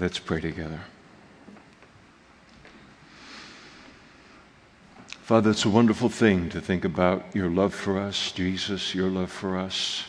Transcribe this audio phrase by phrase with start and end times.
[0.00, 0.78] Let's pray together.
[5.08, 9.32] Father, it's a wonderful thing to think about your love for us, Jesus, your love
[9.32, 10.04] for us.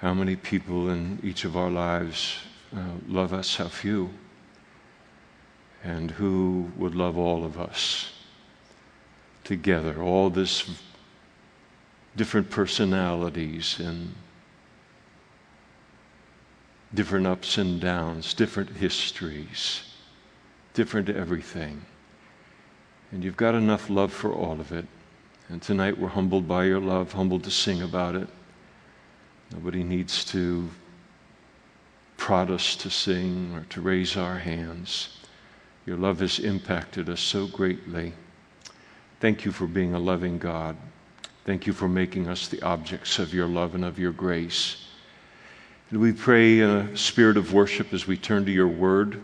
[0.00, 2.38] How many people in each of our lives
[2.74, 3.56] uh, love us?
[3.56, 4.08] How few?
[5.84, 8.14] And who would love all of us
[9.44, 10.02] together?
[10.02, 10.70] All this
[12.16, 14.14] different personalities and
[16.94, 19.82] different ups and downs, different histories,
[20.74, 21.84] different everything.
[23.12, 24.86] And you've got enough love for all of it.
[25.48, 28.28] And tonight we're humbled by your love, humbled to sing about it.
[29.52, 30.68] Nobody needs to
[32.18, 35.18] prod us to sing or to raise our hands.
[35.86, 38.12] Your love has impacted us so greatly.
[39.20, 40.76] Thank you for being a loving God.
[41.48, 44.84] Thank you for making us the objects of your love and of your grace.
[45.88, 49.22] And we pray in a spirit of worship as we turn to your word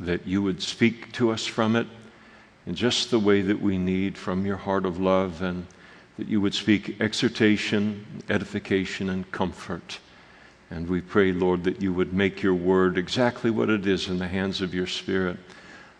[0.00, 1.86] that you would speak to us from it
[2.66, 5.66] in just the way that we need from your heart of love and
[6.16, 9.98] that you would speak exhortation, edification, and comfort.
[10.70, 14.18] And we pray, Lord, that you would make your word exactly what it is in
[14.18, 15.36] the hands of your Spirit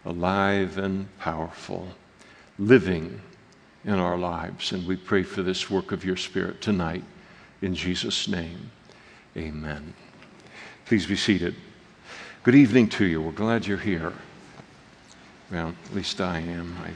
[0.06, 1.86] alive and powerful,
[2.58, 3.20] living
[3.84, 4.72] in our lives.
[4.72, 7.04] And we pray for this work of your Spirit tonight.
[7.62, 8.70] In Jesus' name,
[9.36, 9.94] amen.
[10.86, 11.54] Please be seated.
[12.42, 13.20] Good evening to you.
[13.20, 14.12] We're glad you're here.
[15.50, 16.76] Well, at least I am.
[16.84, 16.90] I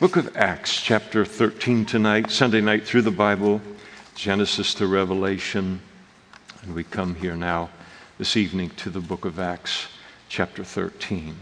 [0.00, 3.62] Book of Acts, chapter 13 tonight, Sunday night through the Bible,
[4.14, 5.80] Genesis to Revelation.
[6.62, 7.70] And we come here now
[8.18, 9.86] this evening to the book of Acts,
[10.34, 11.32] chapter 13.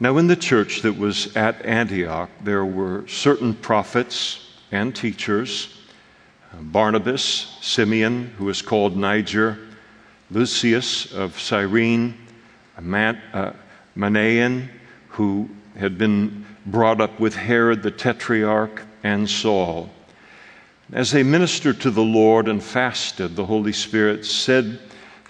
[0.00, 5.78] Now, in the church that was at Antioch, there were certain prophets and teachers
[6.60, 9.60] Barnabas, Simeon, who is called Niger,
[10.32, 12.18] Lucius of Cyrene,
[12.76, 13.52] uh,
[13.96, 14.70] Manaen,
[15.10, 19.90] who had been brought up with Herod the Tetrarch, and Saul.
[20.92, 24.78] As they ministered to the Lord and fasted, the Holy Spirit said,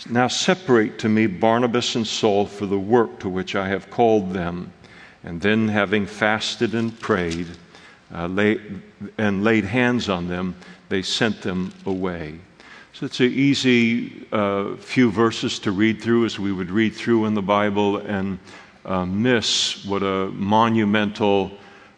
[0.09, 4.33] Now separate to me Barnabas and Saul for the work to which I have called
[4.33, 4.73] them.
[5.25, 7.49] And then, having fasted and prayed
[8.15, 8.61] uh, lay,
[9.19, 10.55] and laid hands on them,
[10.89, 12.39] they sent them away.
[12.93, 17.27] So it's an easy uh, few verses to read through as we would read through
[17.27, 18.39] in the Bible and
[18.85, 21.53] uh, miss what a monumental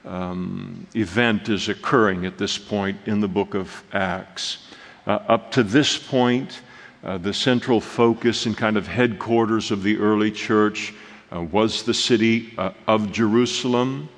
[0.04, 4.66] um, event is occurring at this point in the book of Acts.
[5.06, 6.60] Uh, up to this point,
[7.02, 10.94] uh, the central focus and kind of headquarters of the early church
[11.32, 14.08] uh, was the city uh, of Jerusalem.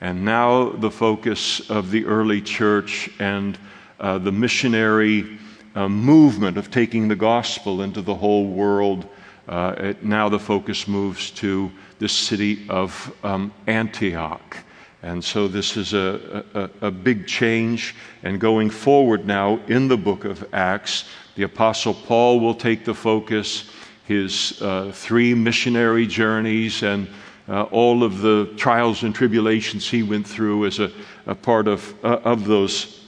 [0.00, 3.58] And now the focus of the early church and
[3.98, 5.38] uh, the missionary
[5.74, 9.06] uh, movement of taking the gospel into the whole world.
[9.48, 14.58] It, now the focus moves to the city of um, Antioch.
[15.02, 17.94] And so this is a, a, a, big change.
[18.24, 21.04] And going forward now in the book of Acts,
[21.36, 23.70] the Apostle Paul will take the focus,
[24.06, 27.06] his uh, three missionary journeys, and
[27.48, 30.90] uh, all of the trials and tribulations he went through as a,
[31.26, 33.04] a part of, uh, of those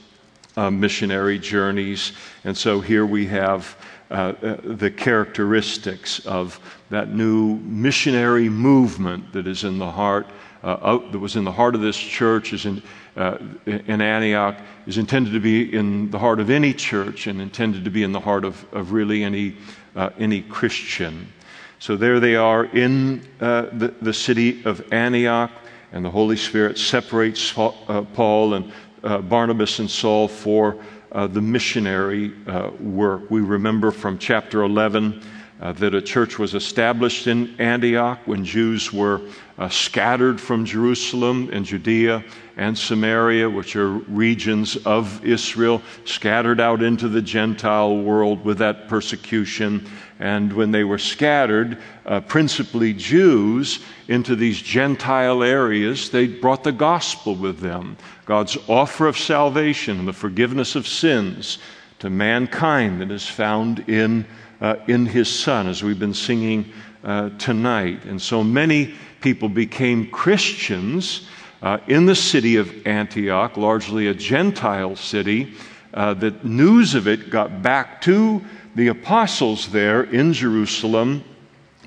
[0.57, 2.13] uh, missionary journeys.
[2.43, 3.75] And so here we have
[4.09, 6.59] uh, uh, the characteristics of
[6.89, 10.27] that new missionary movement that is in the heart,
[10.61, 12.81] that was in the heart of this church, is in,
[13.15, 14.57] uh, in Antioch,
[14.87, 18.11] is intended to be in the heart of any church and intended to be in
[18.11, 19.55] the heart of, of really any,
[19.95, 21.31] uh, any Christian.
[21.79, 25.51] So there they are in the, the city of Antioch,
[25.91, 28.71] and the Holy Spirit separates Paul and
[29.03, 30.77] uh, Barnabas and Saul for
[31.11, 33.29] uh, the missionary uh, work.
[33.29, 35.21] We remember from chapter 11
[35.59, 39.21] uh, that a church was established in Antioch when Jews were
[39.61, 42.23] uh, scattered from Jerusalem and Judea
[42.57, 48.87] and Samaria, which are regions of Israel, scattered out into the Gentile world with that
[48.87, 49.87] persecution.
[50.19, 51.77] And when they were scattered,
[52.07, 59.05] uh, principally Jews, into these Gentile areas, they brought the gospel with them God's offer
[59.05, 61.59] of salvation and the forgiveness of sins
[61.99, 64.25] to mankind that is found in,
[64.59, 66.73] uh, in His Son, as we've been singing
[67.03, 68.05] uh, tonight.
[68.05, 71.27] And so many people became Christians
[71.61, 75.53] uh, in the city of Antioch, largely a Gentile city,
[75.93, 78.41] uh, that news of it got back to
[78.75, 81.23] the apostles there in Jerusalem.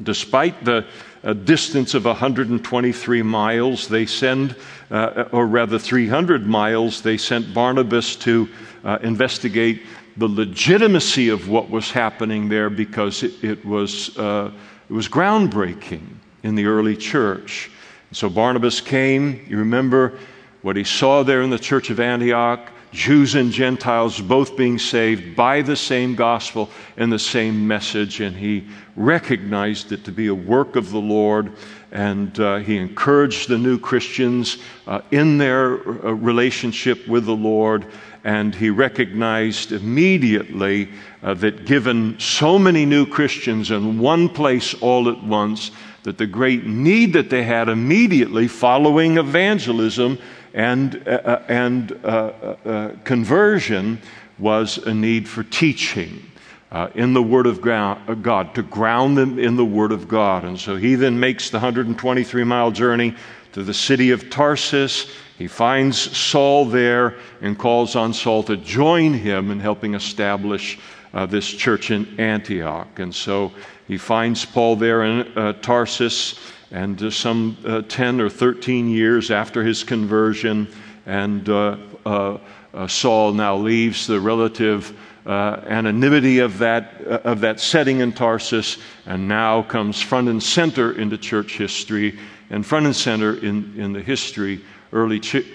[0.02, 0.86] Despite the
[1.24, 4.54] uh, distance of 123 miles, they send,
[4.90, 8.48] uh, or rather 300 miles, they sent Barnabas to
[8.84, 9.82] uh, investigate
[10.16, 14.52] the legitimacy of what was happening there because it, it was, uh,
[14.88, 16.06] it was groundbreaking
[16.44, 17.72] in the early church.
[18.12, 20.16] So Barnabas came, you remember
[20.62, 25.34] what he saw there in the church of Antioch Jews and Gentiles both being saved
[25.34, 28.20] by the same gospel and the same message.
[28.20, 31.52] And he recognized it to be a work of the Lord.
[31.90, 35.72] And uh, he encouraged the new Christians uh, in their
[36.06, 37.86] uh, relationship with the Lord.
[38.22, 40.88] And he recognized immediately
[41.22, 45.72] uh, that given so many new Christians in one place all at once,
[46.04, 50.18] that the great need that they had immediately following evangelism
[50.52, 54.00] and, uh, uh, and uh, uh, uh, conversion
[54.38, 56.30] was a need for teaching.
[56.72, 60.42] Uh, in the Word of God, to ground them in the Word of God.
[60.42, 63.14] And so he then makes the 123 mile journey
[63.52, 65.08] to the city of Tarsus.
[65.38, 70.76] He finds Saul there and calls on Saul to join him in helping establish
[71.12, 72.98] uh, this church in Antioch.
[72.98, 73.52] And so
[73.86, 76.38] he finds Paul there in uh, Tarsus
[76.70, 80.68] and uh, some uh, 10 or 13 years after his conversion,
[81.06, 82.38] and uh, uh,
[82.72, 88.78] uh Saul now leaves the relative uh, anonymity of that, of that setting in Tarsus
[89.06, 92.18] and now comes front and center into church history
[92.50, 94.60] and front and center in, in the history,
[94.92, 95.46] early ch-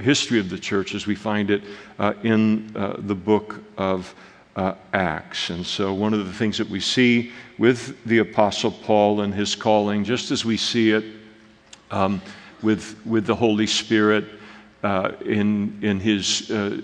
[0.00, 1.62] history of the church as we find it
[2.24, 4.14] in the book of
[4.56, 5.50] uh, Acts.
[5.50, 9.54] And so, one of the things that we see with the Apostle Paul and his
[9.54, 11.04] calling, just as we see it
[11.90, 12.20] um,
[12.62, 14.24] with, with the Holy Spirit
[14.82, 16.80] uh, in, in his, uh,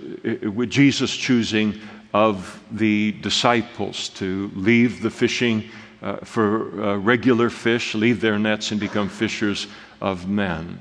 [0.54, 1.80] with Jesus choosing
[2.12, 5.70] of the disciples to leave the fishing
[6.02, 9.66] uh, for uh, regular fish, leave their nets, and become fishers
[10.00, 10.80] of men.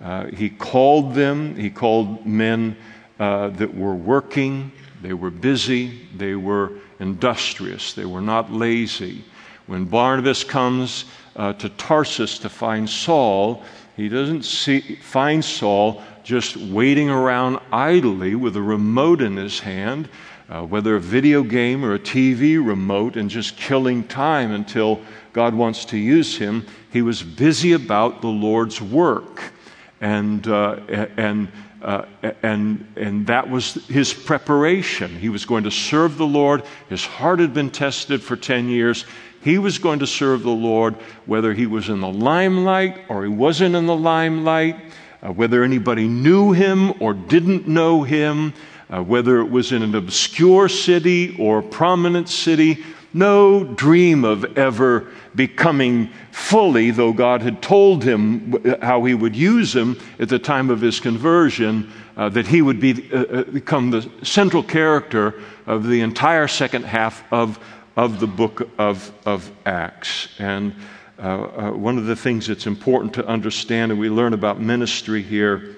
[0.00, 2.76] Uh, he called them, he called men
[3.18, 4.72] that were working
[5.02, 9.24] they were busy, they were industrious, they were not lazy.
[9.66, 11.04] When Barnabas comes
[11.36, 13.62] uh, to Tarsus to find Saul,
[13.96, 20.08] he doesn't see, find Saul just waiting around idly with a remote in his hand,
[20.48, 25.00] uh, whether a video game or a TV remote, and just killing time until
[25.32, 26.66] God wants to use him.
[26.90, 29.52] He was busy about the Lord's work.
[30.00, 30.80] And, uh,
[31.16, 31.48] and
[31.82, 32.06] uh,
[32.42, 35.18] and, and that was his preparation.
[35.18, 36.62] He was going to serve the Lord.
[36.88, 39.04] His heart had been tested for 10 years.
[39.42, 40.94] He was going to serve the Lord
[41.26, 44.76] whether he was in the limelight or he wasn't in the limelight,
[45.22, 48.54] uh, whether anybody knew him or didn't know him,
[48.88, 52.84] uh, whether it was in an obscure city or prominent city
[53.14, 59.74] no dream of ever becoming fully, though God had told him how he would use
[59.74, 63.90] him at the time of his conversion, uh, that he would be, uh, uh become
[63.90, 67.58] the central character of the entire second half of,
[67.96, 70.28] of the book of, of Acts.
[70.38, 70.74] And
[71.18, 75.22] uh, uh, one of the things that's important to understand, and we learn about ministry
[75.22, 75.76] here,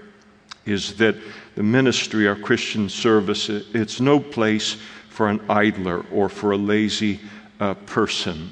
[0.66, 1.16] is that
[1.54, 4.78] the ministry, our Christian service, it's no place
[5.14, 7.20] for an idler or for a lazy
[7.60, 8.50] uh, person.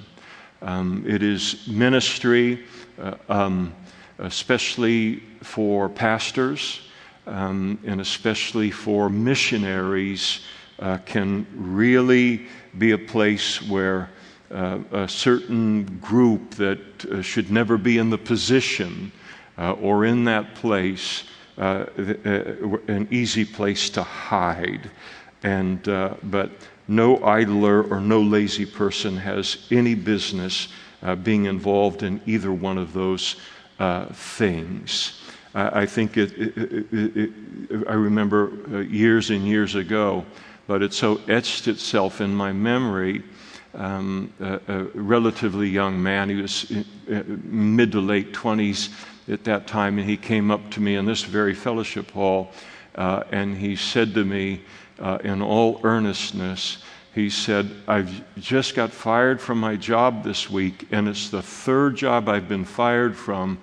[0.62, 2.64] Um, it is ministry,
[3.00, 3.74] uh, um,
[4.18, 6.82] especially for pastors
[7.26, 10.40] um, and especially for missionaries,
[10.78, 12.46] uh, can really
[12.78, 14.10] be a place where
[14.52, 19.10] uh, a certain group that uh, should never be in the position
[19.58, 21.24] uh, or in that place,
[21.56, 24.90] an easy place to hide.
[25.42, 26.50] And, uh, but
[26.88, 30.68] no idler or no lazy person has any business
[31.02, 33.36] uh, being involved in either one of those
[33.78, 35.20] uh, things.
[35.54, 37.30] I think it, it, it,
[37.86, 40.24] I remember uh, years and years ago,
[40.66, 43.22] but it so etched itself in my memory.
[43.74, 46.70] Um, a, a, relatively young man, he was
[47.10, 48.94] uh, mid to late 20s
[49.28, 52.50] at that time, and he came up to me in this very fellowship hall
[52.94, 54.60] uh, and he said to me,
[55.02, 56.78] uh, in all earnestness,
[57.14, 61.96] he said, I've just got fired from my job this week, and it's the third
[61.96, 63.58] job I've been fired from.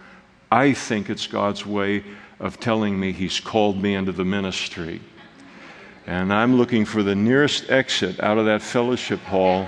[0.52, 2.04] I think it's God's way
[2.40, 5.02] of telling me He's called me into the ministry.
[6.06, 9.68] And I'm looking for the nearest exit out of that fellowship hall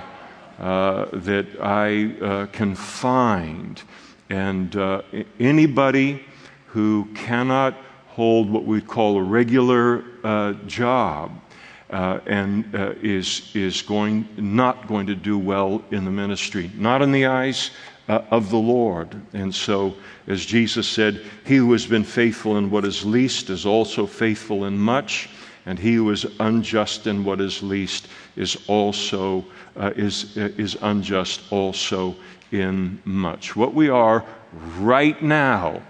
[0.59, 3.81] uh, that I uh, can find.
[4.29, 5.01] And uh,
[5.39, 6.23] anybody
[6.67, 7.75] who cannot
[8.07, 11.31] hold what we call a regular uh, job
[11.91, 17.01] uh, and uh, is, is going, not going to do well in the ministry, not
[17.01, 17.71] in the eyes
[18.07, 19.19] uh, of the Lord.
[19.33, 19.95] And so,
[20.27, 24.65] as Jesus said, he who has been faithful in what is least is also faithful
[24.65, 25.29] in much,
[25.65, 29.45] and he who is unjust in what is least is also
[29.75, 32.15] uh, is, uh, is unjust also
[32.51, 33.55] in much.
[33.55, 34.25] What we are
[34.79, 35.81] right now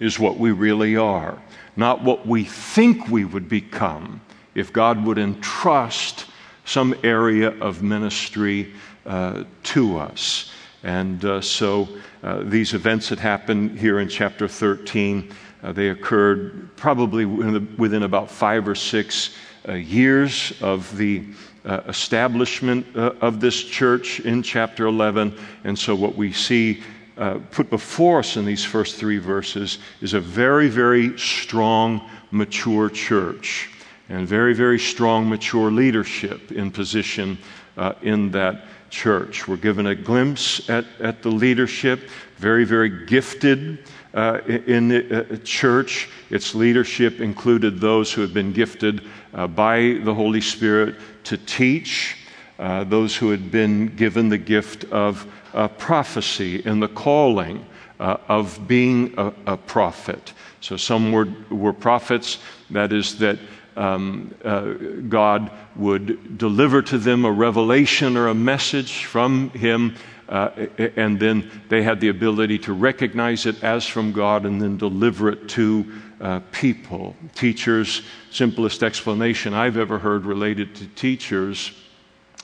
[0.00, 1.40] is what we really are,
[1.76, 4.20] not what we think we would become
[4.54, 6.26] if God would entrust
[6.64, 8.72] some area of ministry
[9.06, 10.50] uh, to us.
[10.82, 11.88] And uh, so
[12.22, 18.30] uh, these events that happen here in chapter 13, uh, they occurred probably within about
[18.30, 19.34] five or six
[19.68, 21.24] uh, years of the
[21.64, 25.36] uh, establishment uh, of this church in chapter 11.
[25.64, 26.82] And so, what we see
[27.16, 32.88] uh, put before us in these first three verses is a very, very strong, mature
[32.88, 33.70] church
[34.08, 37.38] and very, very strong, mature leadership in position
[37.76, 39.46] uh, in that church.
[39.46, 43.84] We're given a glimpse at, at the leadership, very, very gifted
[44.14, 46.08] uh, in the uh, church.
[46.30, 49.02] Its leadership included those who had been gifted
[49.34, 52.16] uh, by the Holy Spirit to teach,
[52.58, 57.64] uh, those who had been given the gift of uh, prophecy and the calling
[58.00, 60.32] of being a, a, prophet.
[60.60, 62.38] So some were, were prophets,
[62.70, 63.40] that is, that
[63.78, 64.72] um, uh,
[65.08, 69.94] God would deliver to them a revelation or a message from Him.
[70.28, 70.66] Uh,
[70.96, 75.30] and then they had the ability to recognize it as from God and then deliver
[75.30, 77.16] it to uh, people.
[77.34, 81.72] Teachers, simplest explanation I've ever heard related to teachers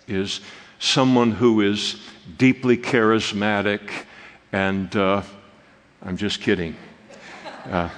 [0.06, 0.40] is
[0.78, 2.00] someone who is
[2.38, 3.90] deeply charismatic
[4.52, 5.22] and uh,
[6.00, 6.76] I'm just kidding.
[7.66, 7.88] Uh,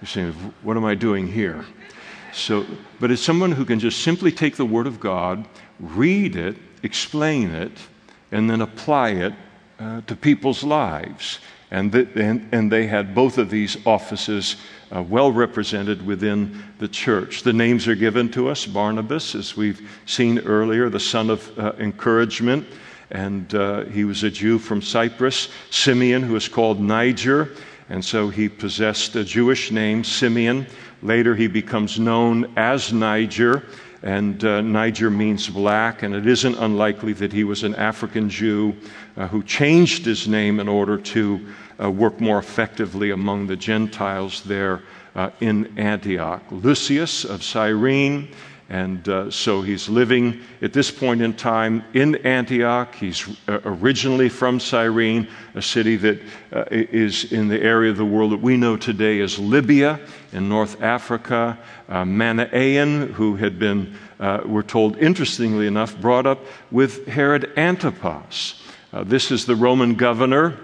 [0.00, 1.66] you're saying, what am I doing here?
[2.36, 2.66] So,
[3.00, 5.48] but it's someone who can just simply take the Word of God,
[5.80, 7.72] read it, explain it,
[8.30, 9.32] and then apply it
[9.78, 11.38] uh, to people's lives.
[11.70, 14.56] And, and, and, they had both of these offices
[14.94, 17.42] uh, well represented within the church.
[17.42, 21.72] The names are given to us Barnabas, as we've seen earlier, the son of uh,
[21.78, 22.66] encouragement,
[23.10, 25.48] and uh, he was a Jew from Cyprus.
[25.70, 27.50] Simeon, who is called Niger,
[27.88, 30.66] and so he possessed a Jewish name, Simeon.
[31.06, 33.62] Later, he becomes known as Niger,
[34.02, 38.74] and uh, Niger means black, and it isn't unlikely that he was an African Jew
[39.16, 41.46] uh, who changed his name in order to
[41.80, 44.82] uh, work more effectively among the Gentiles there
[45.14, 46.42] uh, in Antioch.
[46.50, 48.26] Lucius of Cyrene
[48.68, 52.96] and uh, so he's living at this point in time in Antioch.
[52.96, 56.20] He's uh, originally from Cyrene, a city that
[56.52, 60.00] uh, is in the area of the world that we know today as Libya
[60.32, 61.56] in North Africa.
[61.88, 66.40] Uh, who had been, uh, we're told, interestingly enough, brought up
[66.72, 68.60] with Herod Antipas.
[68.92, 70.58] Uh, this is the Roman governor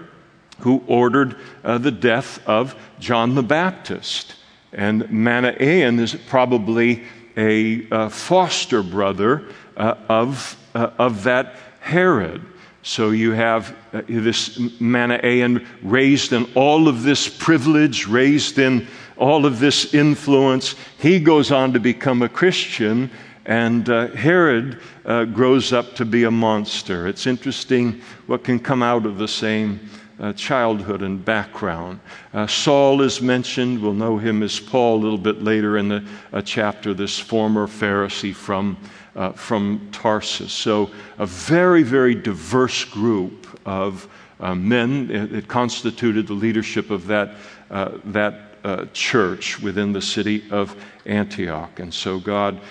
[0.59, 4.35] who ordered the death of John the Baptist.
[4.71, 7.03] And Manaen is probably
[7.37, 9.47] a uh, foster brother
[9.77, 12.41] uh, of, uh, of that Herod.
[12.83, 18.87] So you have uh, this Manaen raised in all of this privilege, raised in
[19.17, 20.75] all of this influence.
[20.99, 23.09] He goes on to become a Christian,
[23.45, 27.07] and uh, Herod uh, grows up to be a monster.
[27.07, 29.89] It's interesting what can come out of the same
[30.23, 31.99] uh, childhood and background.
[32.33, 33.81] Uh, Saul is mentioned.
[33.81, 37.67] We'll know him as Paul a little bit later in the uh, chapter, this former
[37.67, 38.77] Pharisee from,
[39.17, 40.53] uh, from Tarsus.
[40.53, 44.07] So, a very, very diverse group of
[44.39, 45.11] uh, men.
[45.11, 47.35] It, it, constituted the leadership of that,
[47.69, 48.49] uh, that
[48.93, 50.73] church within the city of
[51.05, 51.81] Antioch.
[51.81, 52.61] And so God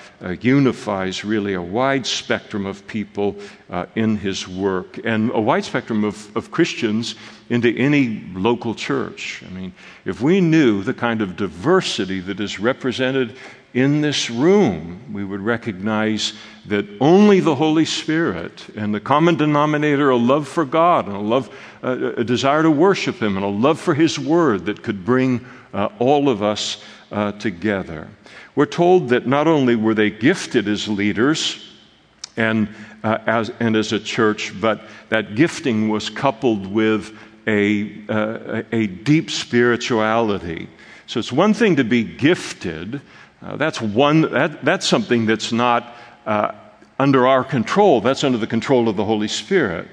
[0.40, 3.36] unifies really a wide spectrum of people
[3.94, 7.14] in his work and a wide spectrum of, of Christians
[7.52, 9.44] into any local church.
[9.46, 9.74] I mean,
[10.06, 13.36] if we knew the kind of diversity that is represented
[13.74, 16.32] in this room, we would recognize
[16.64, 21.20] that only the Holy Spirit and the common denominator, a love for God and a
[21.20, 25.04] love, uh, a desire to worship Him and a love for His Word that could
[25.04, 25.44] bring
[25.74, 28.08] uh, all of us uh, together.
[28.54, 31.68] We're told that not only were they gifted as leaders
[32.38, 32.66] and,
[33.04, 34.80] uh, as, and as a church, but
[35.10, 37.14] that gifting was coupled with
[37.46, 40.68] a, uh, a deep spirituality.
[41.06, 43.00] So it's one thing to be gifted.
[43.42, 44.22] Uh, that's one.
[44.32, 45.96] That, that's something that's not
[46.26, 46.52] uh,
[46.98, 48.00] under our control.
[48.00, 49.88] That's under the control of the Holy Spirit.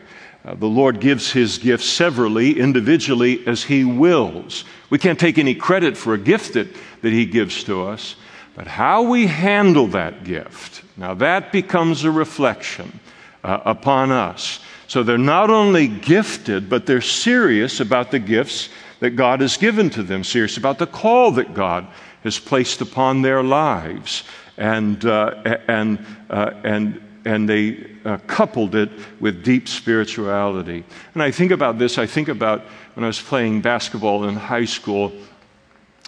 [0.46, 4.64] Uh, the Lord gives his gifts severally, individually, as he wills.
[4.90, 6.68] We can't take any credit for a gift that,
[7.02, 8.16] that he gives to us.
[8.56, 10.84] but how we handle that gift.
[10.98, 13.00] Now, that becomes a reflection
[13.44, 14.60] uh, upon us.
[14.90, 18.70] So they're not only gifted, but they're serious about the gifts
[19.02, 21.86] that God has given to them, serious about the call that God
[22.24, 24.24] has placed upon their lives.
[24.58, 30.84] And, uh, and, uh, and, and they uh, coupled it with deep spirituality.
[31.14, 32.62] And I think about this, I think about
[32.96, 35.14] when I was playing basketball in high school,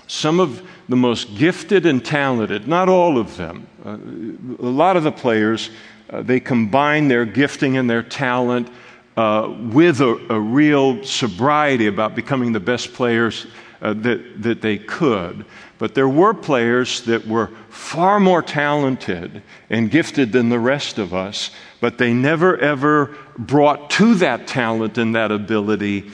[0.08, 5.04] some of the most gifted and talented, not all of them, uh, a lot of
[5.04, 5.70] the players,
[6.12, 8.70] uh, they combine their gifting and their talent
[9.18, 13.46] uh, with a, a, real sobriety about becoming the best players
[13.82, 15.46] uh, that, that they could.
[15.80, 21.14] But there were players that were far more talented and gifted than the rest of
[21.14, 26.12] us, but they never ever brought to that talent and that ability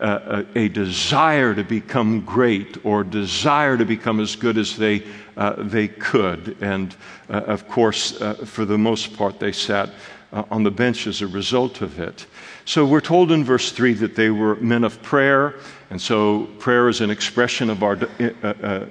[0.00, 5.02] a, a, desire to become great or desire to become as good as they,
[5.36, 6.56] uh, they could.
[6.60, 6.94] And
[7.28, 9.90] uh, of course, uh, for the most part, they sat
[10.32, 12.26] uh, on the bench as a result of it.
[12.64, 15.56] So we're told in verse 3 that they were men of prayer,
[15.90, 17.98] and so prayer is an expression of our.
[18.22, 18.86] Uh,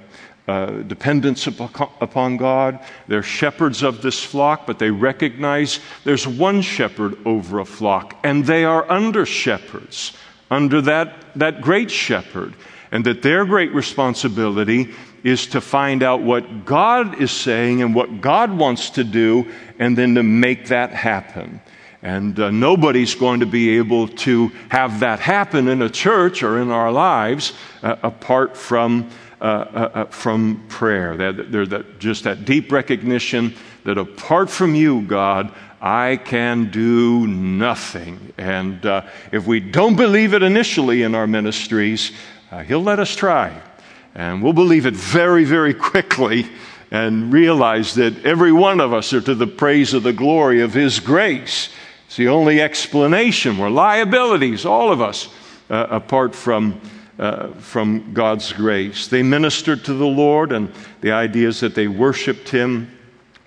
[0.48, 2.80] uh, dependence upon God.
[3.06, 8.44] They're shepherds of this flock, but they recognize there's one shepherd over a flock, and
[8.44, 10.16] they are under shepherds,
[10.50, 12.54] under that, that great shepherd,
[12.92, 14.92] and that their great responsibility
[15.22, 19.96] is to find out what God is saying and what God wants to do, and
[19.96, 21.60] then to make that happen.
[22.02, 26.58] And uh, nobody's going to be able to have that happen in a church or
[26.58, 27.52] in our lives
[27.82, 31.16] uh, apart from uh, uh, uh, from prayer.
[31.16, 33.54] There's that, just that deep recognition
[33.84, 38.32] that apart from you, God, I can do nothing.
[38.36, 42.12] And uh, if we don't believe it initially in our ministries,
[42.50, 43.60] uh, He'll let us try.
[44.14, 46.46] And we'll believe it very, very quickly
[46.90, 50.74] and realize that every one of us are to the praise of the glory of
[50.74, 51.70] His grace.
[52.06, 53.56] It's the only explanation.
[53.56, 55.28] We're liabilities, all of us,
[55.70, 56.80] uh, apart from
[57.20, 59.06] uh, from God's grace.
[59.06, 62.90] They ministered to the Lord, and the idea is that they worshiped Him.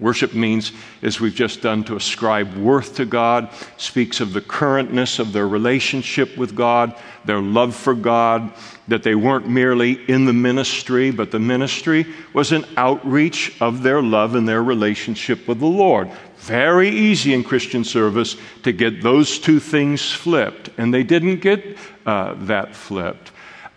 [0.03, 5.17] Worship means, as we've just done, to ascribe worth to God, speaks of the currentness
[5.17, 8.51] of their relationship with God, their love for God,
[8.89, 14.01] that they weren't merely in the ministry, but the ministry was an outreach of their
[14.01, 16.11] love and their relationship with the Lord.
[16.39, 21.77] Very easy in Christian service to get those two things flipped, and they didn't get
[22.05, 23.31] uh, that flipped.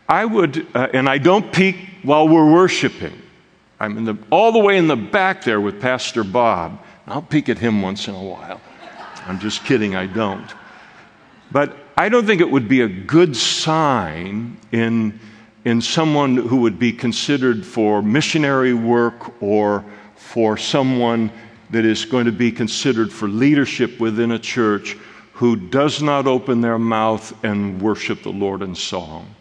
[0.09, 3.23] I would, uh, and I don't peek while we're worshiping.
[3.79, 6.83] I'm in the, all the way in the back there with Pastor Bob.
[7.07, 8.61] I'll peek at him once in a while.
[9.27, 10.49] I'm just kidding, I don't.
[11.53, 15.19] But I don't think it would be a good sign in,
[15.65, 19.85] in someone who would be considered for missionary work or
[20.17, 21.31] for someone
[21.71, 24.97] that is going to be considered for leadership within a church
[25.33, 29.35] who does not open their mouth and worship the Lord in song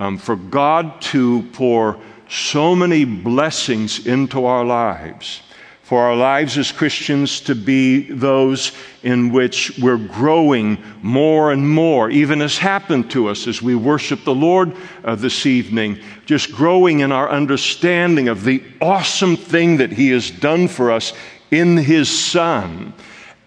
[0.00, 5.42] um, for God to pour so many blessings into our lives,
[5.82, 8.70] for our lives as Christians to be those
[9.02, 14.22] in which we're growing more and more, even as happened to us as we worship
[14.22, 19.90] the Lord uh, this evening, just growing in our understanding of the awesome thing that
[19.90, 21.12] He has done for us
[21.50, 22.94] in His Son.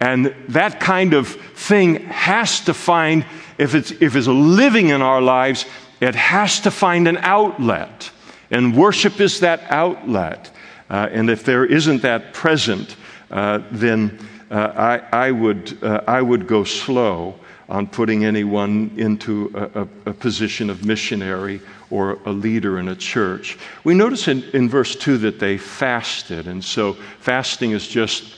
[0.00, 3.24] And that kind of thing has to find,
[3.56, 5.64] if it's, if it's living in our lives,
[6.02, 8.10] it has to find an outlet.
[8.50, 10.50] And worship is that outlet.
[10.90, 12.96] Uh, and if there isn't that present,
[13.30, 14.18] uh, then
[14.50, 17.34] uh, I, I, would, uh, I would go slow
[17.68, 22.94] on putting anyone into a, a, a, position of missionary or a leader in a
[22.94, 23.58] church.
[23.84, 26.46] We notice in, in verse 2 that they fasted.
[26.46, 28.36] And so fasting is just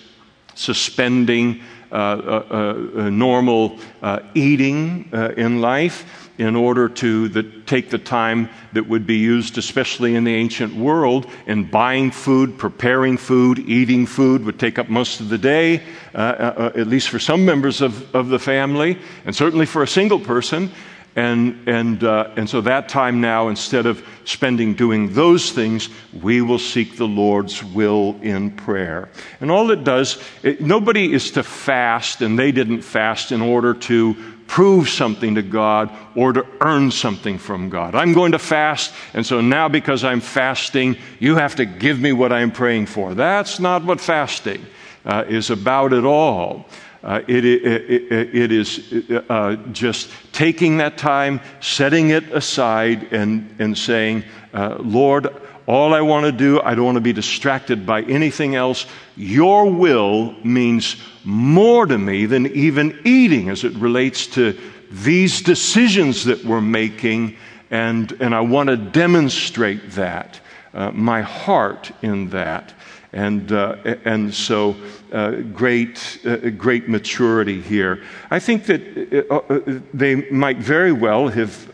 [0.55, 8.49] suspending uh, normal uh, eating uh, in life in order to the, take the time
[8.73, 14.07] that would be used, especially in the ancient world, in buying food, preparing food, eating
[14.07, 15.83] food, would take up most of the day,
[16.15, 19.83] uh, uh, uh, at least for some members of, of the family, and certainly for
[19.83, 20.71] a single person.
[21.17, 26.43] And, and, uh, and so that time now, instead of spending doing those things, we
[26.43, 29.09] will seek the Lord's will in prayer.
[29.41, 33.73] And all it does, it, nobody is to fast, and they didn't fast in order
[33.73, 37.95] to prove something to God or to earn something from God.
[37.95, 42.13] I'm going to fast, and so now because I'm fasting, you have to give me
[42.13, 43.15] what I'm praying for.
[43.15, 44.65] That's not what fasting
[45.05, 46.67] uh, is about at all.
[47.03, 53.55] Uh, it, it, it, it is uh, just taking that time, setting it aside, and,
[53.61, 55.29] and saying, uh, uh, Lord,
[55.67, 58.87] all I want to do, I don't want to be distracted by anything else.
[59.17, 64.57] Your will means more to me than even eating as it relates to
[64.91, 67.37] these decisions that we're making,
[67.71, 70.41] and, and I want to demonstrate that,
[70.73, 72.73] uh, my heart in that.
[73.17, 74.77] And, uh, and so,
[75.11, 78.03] uh, great, uh, great maturity here.
[78.31, 81.73] I think that uh, uh, they might very well have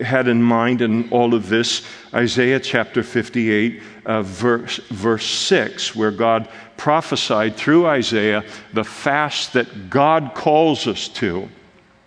[0.00, 3.82] had in mind in all of this Isaiah chapter 58,
[4.22, 11.48] verse, verse 6, where God prophesied through Isaiah the fast that God calls us to.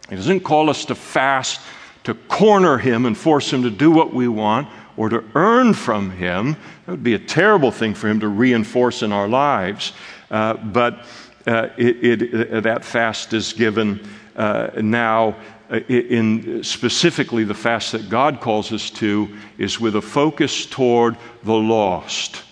[0.10, 1.60] He doesn't call us to fast
[2.06, 6.10] to corner Him and force Him to do what we want or to earn from
[6.12, 6.56] Him.
[6.88, 9.92] That would be a terrible thing for Him to reinforce in our lives.
[10.32, 11.06] Uh, but
[11.46, 14.00] uh, it, it, uh, that fast is given
[14.38, 15.36] uh, now.
[15.70, 21.18] Uh, in specifically, the fast that God calls us to is with a focus toward
[21.44, 22.44] the lost,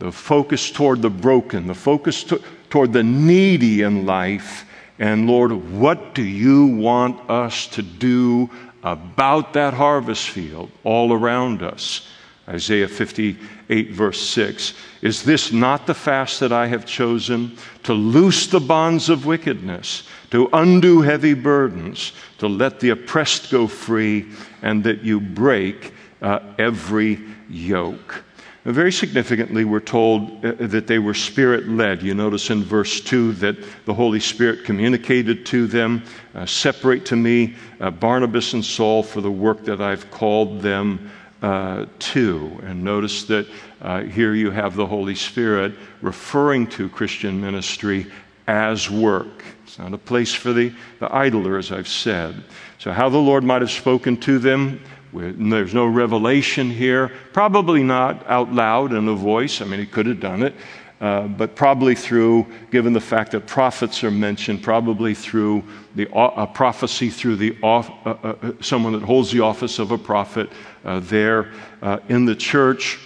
[0.00, 4.66] the focus toward the broken, the focus to, toward the needy in life.
[4.98, 8.50] And Lord, what do you want us to do
[8.82, 12.06] about that harvest field all around us.
[12.48, 12.88] Isaiah
[13.68, 14.74] 58, verse 6.
[15.02, 17.56] Is this not the fast that I have chosen?
[17.82, 23.66] To loose the bonds of wickedness, to undo heavy burdens, to let the oppressed go
[23.66, 24.26] free,
[24.62, 28.24] and that you break uh, every yoke.
[28.64, 32.02] Very significantly, we're told uh, that they were spirit led.
[32.02, 36.02] You notice in verse 2 that the Holy Spirit communicated to them
[36.34, 41.10] uh, Separate to me uh, Barnabas and Saul for the work that I've called them
[41.42, 42.60] uh, to.
[42.62, 43.46] And notice that
[43.80, 48.06] uh, here you have the Holy Spirit referring to Christian ministry
[48.46, 49.44] as work.
[49.64, 52.42] It's not a place for the, the idler, as I've said.
[52.78, 54.80] So, how the Lord might have spoken to them
[55.12, 57.10] there's no revelation here.
[57.32, 59.60] Probably not out loud in a voice.
[59.60, 60.54] I mean, he could have done it.
[61.00, 65.62] Uh, but probably through, given the fact that prophets are mentioned, probably through
[65.94, 69.98] the uh, prophecy through the uh, uh, uh, someone that holds the office of a
[69.98, 70.50] prophet
[70.84, 71.52] there
[72.08, 72.98] in the church,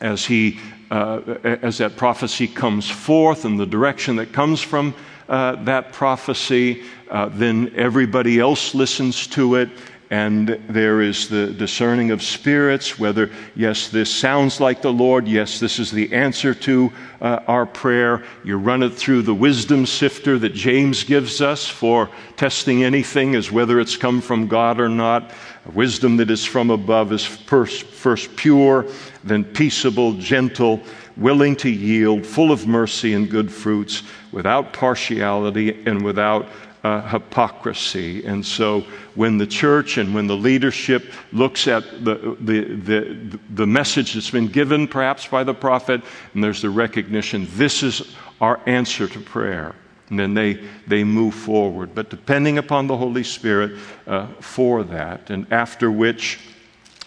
[0.00, 4.94] as he as that prophecy comes forth and the direction that comes from
[5.26, 6.84] that prophecy,
[7.30, 9.68] then everybody else listens to it
[10.14, 15.58] and there is the discerning of spirits whether, yes, this sounds like the Lord, yes,
[15.58, 18.22] this is the answer to uh, our prayer.
[18.44, 23.50] You run it through the wisdom sifter that James gives us for testing anything as
[23.50, 25.32] whether it's come from God or not.
[25.72, 28.86] Wisdom that is from above is first, first pure,
[29.24, 30.80] then peaceable, gentle,
[31.16, 36.46] willing to yield, full of mercy and good fruits, without partiality and without
[36.84, 38.24] uh, hypocrisy.
[38.26, 38.82] And so
[39.14, 44.30] when the church and when the leadership looks at the, the, the, the message that's
[44.30, 46.02] been given, perhaps by the prophet,
[46.34, 49.74] and there's the recognition this is our answer to prayer.
[50.10, 51.94] And then they, they move forward.
[51.94, 55.30] But depending upon the Holy Spirit uh, for that.
[55.30, 56.38] And after which,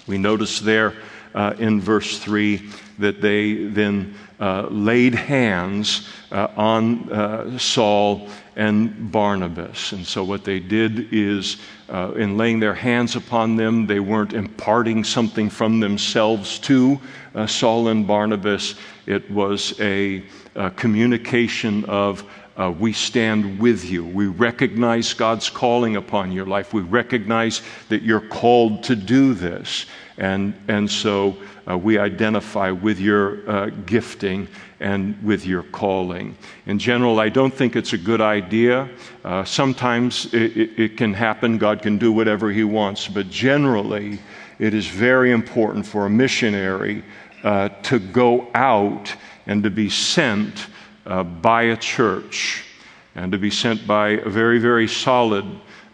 [0.08, 0.96] we notice there
[1.36, 9.12] uh, in verse 3 that they then uh, laid hands uh, on uh, Saul and
[9.12, 9.92] Barnabas.
[9.92, 11.58] And so, what they did is,
[11.90, 17.00] uh, in laying their hands upon them, they weren't imparting something from themselves to
[17.36, 18.74] uh, Saul and Barnabas.
[19.06, 20.24] It was a,
[20.56, 22.24] a communication of,
[22.58, 24.04] uh, we stand with you.
[24.04, 26.74] We recognize God's calling upon your life.
[26.74, 29.86] We recognize that you're called to do this.
[30.18, 31.38] And, and so
[31.70, 34.48] uh, we identify with your uh, gifting
[34.80, 36.38] and with your calling.
[36.66, 38.90] In general, I don't think it's a good idea.
[39.24, 44.20] Uh, sometimes it, it, it can happen, God can do whatever He wants, but generally,
[44.60, 47.04] it is very important for a missionary
[47.44, 50.68] uh, to go out and to be sent
[51.06, 52.64] uh, by a church
[53.16, 55.46] and to be sent by a very, very solid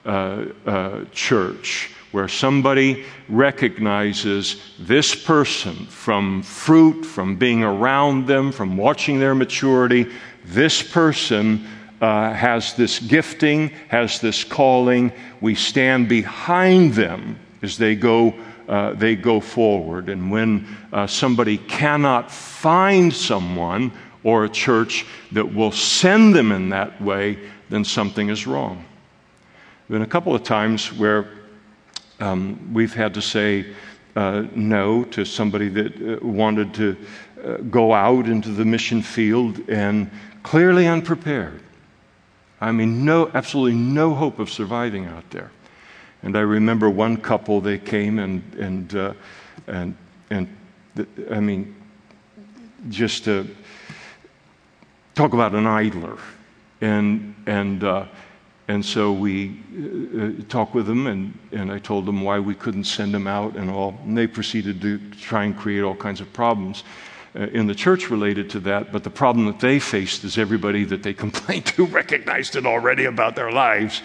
[0.06, 8.78] uh, uh, church where somebody recognizes this person from fruit, from being around them, from
[8.78, 10.06] watching their maturity,
[10.46, 11.68] this person
[12.02, 15.12] uh, has this gifting, has this calling.
[15.42, 18.36] We stand behind them as they go.
[18.70, 20.08] Uh, they go forward.
[20.08, 23.92] And when uh, somebody cannot find someone
[24.24, 28.76] or a church that will send them in that way, then something is wrong.
[28.76, 28.86] There
[29.88, 31.43] have been a couple of times where
[32.24, 33.66] um, we've had to say
[34.16, 36.96] uh, no to somebody that uh, wanted to
[37.44, 40.10] uh, go out into the mission field and
[40.42, 41.62] clearly unprepared.
[42.62, 45.52] I mean, no, absolutely no hope of surviving out there.
[46.22, 49.14] And I remember one couple, they came and, and, uh,
[49.68, 49.98] and
[50.30, 50.48] and
[51.30, 51.76] I mean,
[52.90, 53.26] just
[55.16, 56.18] talk about an idler.
[56.80, 58.06] And, and, uh,
[58.68, 59.60] and so we
[60.18, 63.56] uh, talked with them, and, and I told them why we couldn't send them out
[63.56, 63.96] and all.
[64.06, 66.84] And they proceeded to try and create all kinds of problems
[67.36, 68.94] uh, in the church related to that.
[68.94, 73.06] But the problem that they faced is everybody that they complained to recognized it already
[73.06, 74.02] about their lives.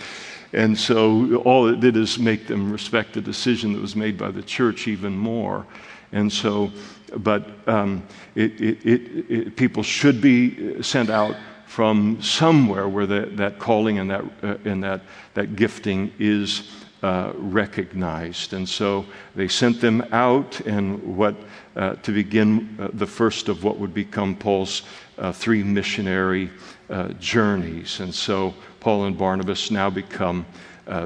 [0.53, 4.31] And so all it did is make them respect the decision that was made by
[4.31, 5.67] the church even more.
[6.11, 6.73] And so,
[7.19, 8.03] but um,
[8.35, 8.87] it, it,
[9.31, 11.37] it, people should be sent out
[11.79, 15.01] from somewhere where the, that calling and that, uh, and that,
[15.35, 16.73] that gifting is
[17.05, 18.53] uh, recognized.
[18.53, 19.05] And so
[19.37, 21.37] they sent them out, and what
[21.77, 24.83] uh, to begin uh, the first of what would become Paul's
[25.19, 26.51] uh, three missionary
[26.91, 28.01] uh, journeys.
[28.01, 30.47] And so Paul and Barnabas now become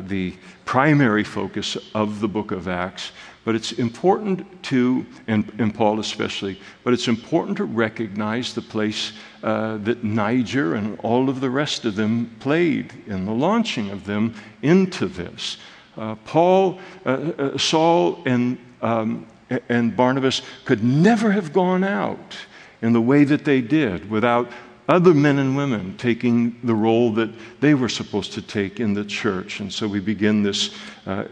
[0.08, 3.12] the primary focus of the book of Acts.
[3.44, 9.12] But it's important to, and, and Paul especially, but it's important to recognize the place
[9.42, 14.04] uh, that Niger and all of the rest of them played in the launching of
[14.04, 15.58] them into this.
[15.96, 19.26] Uh, Paul, uh, uh Saul, and, um,
[19.68, 22.36] and Barnabas could never have gone out
[22.80, 24.50] in the way that they did without
[24.88, 29.04] other men and women taking the role that they were supposed to take in the
[29.04, 29.60] church.
[29.60, 30.74] And so we begin this
[31.06, 31.24] uh,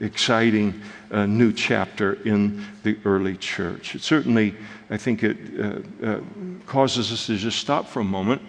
[0.00, 0.80] exciting
[1.10, 3.94] uh, new chapter in the early church.
[3.94, 4.54] It certainly,
[4.88, 6.20] I think, it uh, uh,
[6.66, 8.42] causes us to just stop for a moment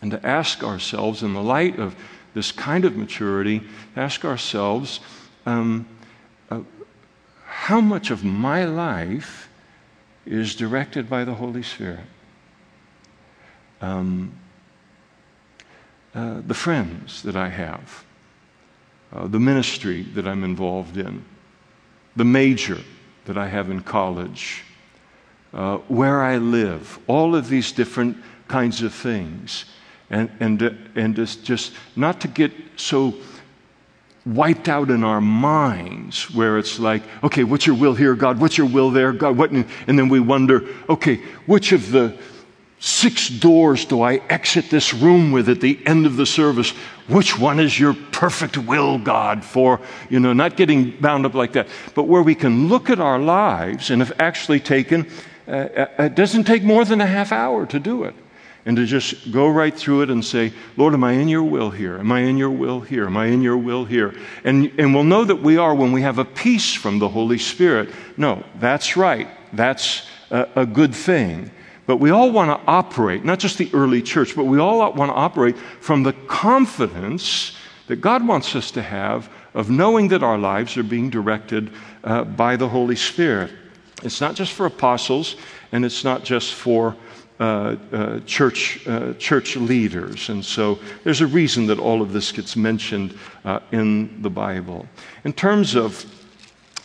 [0.00, 1.96] and to ask ourselves, in the light of
[2.34, 3.62] this kind of maturity,
[3.96, 5.00] ask ourselves,
[5.44, 5.86] um,
[6.50, 6.60] uh,
[7.44, 9.48] how much of my life
[10.24, 12.06] is directed by the Holy Spirit?
[13.80, 14.32] Um,
[16.14, 18.04] uh, the friends that I have,
[19.12, 21.24] uh, the ministry that I'm involved in,
[22.16, 22.78] the major
[23.26, 24.64] that I have in college,
[25.54, 28.16] uh, where I live, all of these different
[28.48, 29.64] kinds of things.
[30.10, 33.14] And, and, uh, and just, just not to get so
[34.26, 38.40] wiped out in our minds where it's like, okay, what's your will here, God?
[38.40, 39.36] What's your will there, God?
[39.36, 39.50] What?
[39.50, 41.16] And then we wonder, okay,
[41.46, 42.16] which of the
[42.82, 46.70] Six doors do I exit this room with at the end of the service?
[47.08, 51.52] Which one is your perfect will, God, for, you know, not getting bound up like
[51.52, 55.06] that, but where we can look at our lives and have actually taken,
[55.46, 58.14] uh, uh, it doesn't take more than a half hour to do it.
[58.64, 61.70] And to just go right through it and say, Lord, am I in your will
[61.70, 61.98] here?
[61.98, 63.06] Am I in your will here?
[63.06, 64.14] Am I in your will here?
[64.44, 67.38] And, and we'll know that we are when we have a peace from the Holy
[67.38, 67.90] Spirit.
[68.16, 69.28] No, that's right.
[69.52, 71.50] That's a, a good thing.
[71.86, 75.10] But we all want to operate, not just the early church, but we all want
[75.10, 80.38] to operate from the confidence that God wants us to have of knowing that our
[80.38, 81.72] lives are being directed
[82.04, 83.50] uh, by the Holy Spirit.
[84.02, 85.36] It's not just for apostles,
[85.72, 86.96] and it's not just for
[87.40, 90.28] uh, uh, church, uh, church leaders.
[90.28, 94.86] And so there's a reason that all of this gets mentioned uh, in the Bible.
[95.24, 96.04] In terms of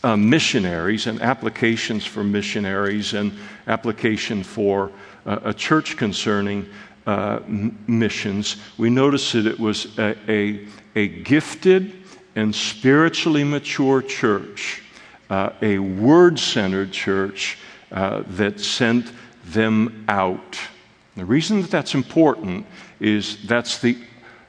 [0.05, 3.33] uh, missionaries and applications for missionaries and
[3.65, 4.91] application for
[5.25, 6.69] uh, a church concerning
[7.07, 11.91] uh, m- missions, we notice that it was a, a, a gifted
[12.35, 14.83] and spiritually mature church,
[15.31, 17.57] uh, a word centered church
[17.91, 19.11] uh, that sent
[19.45, 20.59] them out.
[21.15, 22.67] The reason that that's important
[22.99, 23.97] is that's the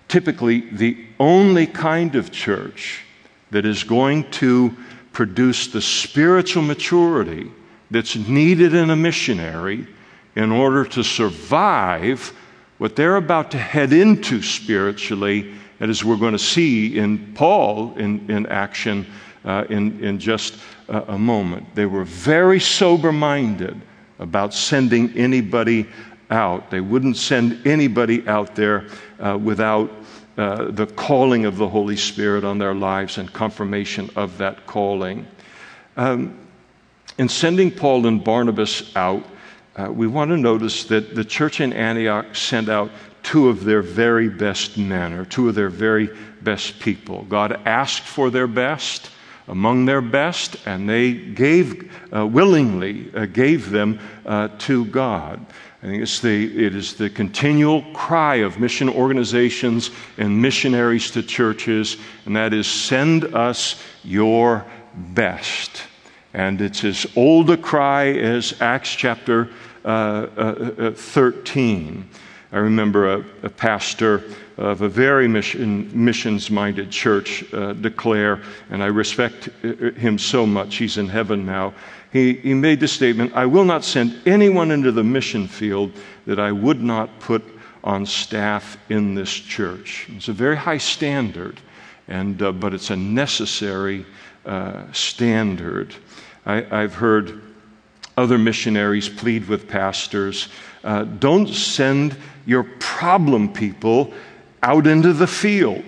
[0.09, 3.05] typically the only kind of church
[3.51, 4.77] that is going to
[5.16, 7.50] produce the spiritual maturity
[7.90, 9.87] that's needed in a missionary
[10.35, 12.35] in order to survive
[12.76, 17.96] what they're about to head into spiritually, and as we're going to see in Paul
[17.96, 19.07] in, in action
[19.46, 20.59] uh, in, in just
[20.90, 21.74] a, moment.
[21.74, 23.81] They were very sober minded
[24.18, 25.87] about sending anybody
[26.29, 26.70] out.
[26.70, 28.85] They wouldn't send anybody out there
[29.18, 29.90] uh, without
[30.37, 35.27] uh, the calling of the Holy Spirit on their lives and confirmation of that calling.
[35.96, 36.38] Um,
[37.18, 39.25] in sending Paul and Barnabas out,
[39.77, 42.90] uh, we want to notice that the church in Antioch sent out
[43.22, 46.11] two of their very best men, or two of their very
[46.42, 47.25] best people.
[47.25, 49.11] God asked for their best
[49.49, 55.44] among their best, and they gave uh, willingly uh, gave them uh, to God.
[55.87, 61.22] I think it's the, it is the continual cry of mission organizations and missionaries to
[61.22, 64.66] churches, and that is send us your
[65.14, 65.85] best.
[66.35, 69.49] And it's as old a cry as Acts chapter
[69.85, 72.09] uh, uh, uh 13.
[72.51, 74.25] I remember a, a, pastor
[74.57, 80.46] of a very mission, missions minded church uh, declare, and I respect uh, him so
[80.46, 81.75] much, he's in heaven now.
[82.16, 85.92] He, he made the statement I will not send anyone into the mission field
[86.26, 87.44] that I would not put
[87.85, 90.09] on staff in this church.
[90.16, 91.61] It's a very high standard,
[92.09, 94.05] and, uh, but it's a necessary
[94.44, 95.94] uh, standard.
[96.44, 97.42] I, have heard
[98.16, 100.48] other missionaries plead with pastors
[100.85, 104.12] uh, don't send your problem people
[104.62, 105.85] out into the field.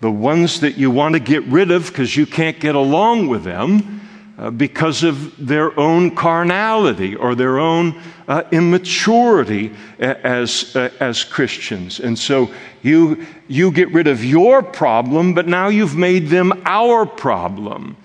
[0.00, 3.44] The ones that you want to get rid of because you can't get along with
[3.44, 3.95] them
[4.38, 12.00] uh, because of their own carnality or their own uh, immaturity as, uh, as Christians.
[12.00, 12.50] And so
[12.82, 17.96] you, you get rid of your problem, but now you've made them our problem.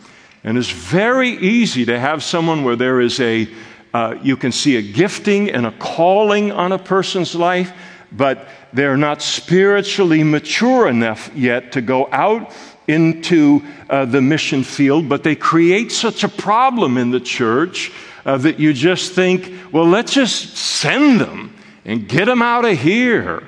[0.43, 3.47] And it's very easy to have someone where there is a,
[3.93, 7.73] uh, you can see a gifting and a calling on a person's life,
[8.11, 12.53] but they're not spiritually mature enough yet to go out
[12.87, 17.91] into uh, the mission field, but they create such a problem in the church
[18.25, 22.79] uh, that you just think, well, let's just send them and get them out of
[22.79, 23.43] here.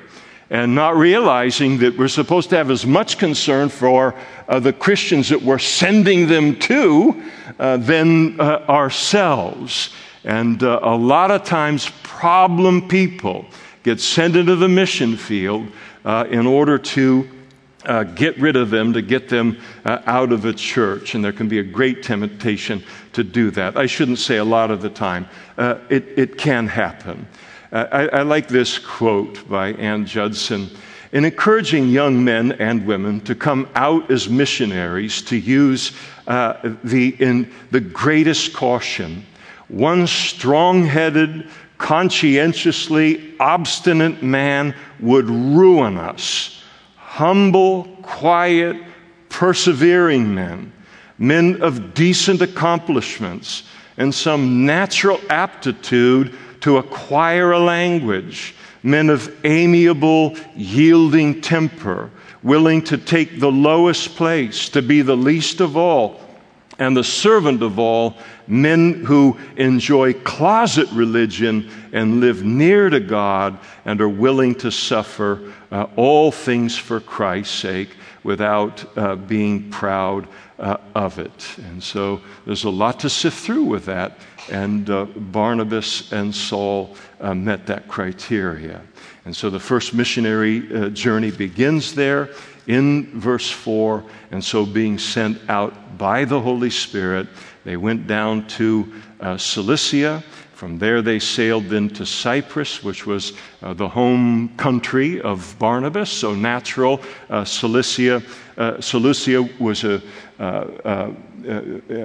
[0.50, 4.14] And not realizing that we're supposed to have as much concern for
[4.46, 7.22] uh, the Christians that we're sending them to
[7.58, 9.90] uh, than uh, ourselves.
[10.22, 13.46] And uh, a lot of times, problem people
[13.82, 15.66] get sent into the mission field
[16.04, 17.28] in order to
[17.86, 21.14] uh, get rid of them, to get them uh, out of a church.
[21.14, 23.76] And there can be a great temptation to do that.
[23.76, 25.28] I shouldn't say a lot of the time.
[25.56, 27.26] Uh, it, it can happen.
[27.72, 30.70] Uh, I, I, like this quote by Ann Judson.
[31.12, 35.92] In encouraging young men and women to come out as missionaries, to use
[36.26, 39.24] uh, the, in the greatest caution,
[39.68, 46.63] one strong headed, conscientiously obstinate man would ruin us
[47.14, 48.76] humble, quiet,
[49.28, 50.72] persevering men,
[51.16, 53.62] men of decent accomplishments,
[53.96, 62.10] and some natural aptitude to acquire a language, men of amiable, yielding temper,
[62.42, 66.20] willing to take the lowest place, to be the least of all,
[66.78, 73.58] and the servant of all, men who enjoy closet religion and live near to God
[73.84, 80.26] and are willing to suffer uh, all things for Christ's sake without uh, being proud
[80.58, 81.56] uh, of it.
[81.58, 84.18] And so there's a lot to sift through with that.
[84.50, 88.82] And uh, Barnabas and Saul uh, met that criteria.
[89.24, 92.30] And so the first missionary uh, journey begins there
[92.66, 94.04] in verse 4.
[94.30, 97.28] And so being sent out by the Holy Spirit,
[97.64, 100.22] they went down to uh, Seleucia.
[100.52, 106.10] From there, they sailed then to Cyprus, which was uh, the home country of Barnabas.
[106.10, 107.00] So, natural.
[107.28, 108.22] Uh, Seleucia,
[108.56, 110.00] uh, Seleucia was a,
[110.38, 110.42] uh,
[110.84, 111.12] uh,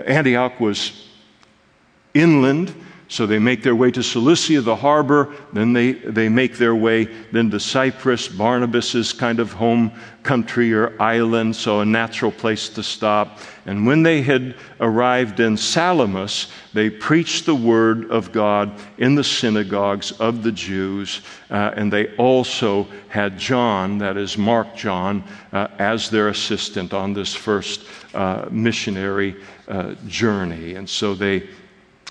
[0.06, 1.08] Antioch was
[2.13, 2.73] inland
[3.10, 7.06] so they make their way to Seleucia, the harbor, then they, they make their way
[7.32, 9.91] then to Cyprus, Barnabas's kind of home
[10.22, 13.39] country or island, so a natural place to stop.
[13.65, 19.24] And when they had arrived in Salamis, they preached the word of God in the
[19.24, 25.67] synagogues of the Jews, uh, and they also had John, that is Mark John, uh,
[25.80, 29.36] as their assistant on this first uh, missionary
[29.67, 30.76] uh, journey.
[30.76, 31.50] And so they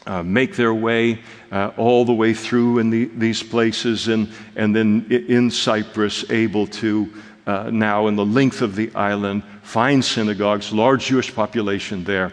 [0.08, 1.20] uh, make their way
[1.52, 6.66] uh, all the way through in the, these places, and, and then in Cyprus, able
[6.66, 7.12] to
[7.46, 12.32] uh, now, in the length of the island, find synagogues, large Jewish population there,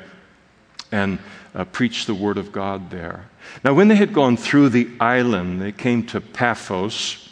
[0.92, 1.20] and
[1.54, 3.30] uh, preach the word of God there.
[3.64, 7.30] Now, when they had gone through the island, they came to Paphos.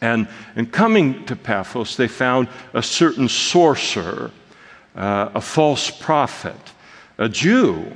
[0.00, 4.30] And in coming to Paphos, they found a certain sorcerer,
[4.94, 6.56] uh, a false prophet,
[7.18, 7.92] a Jew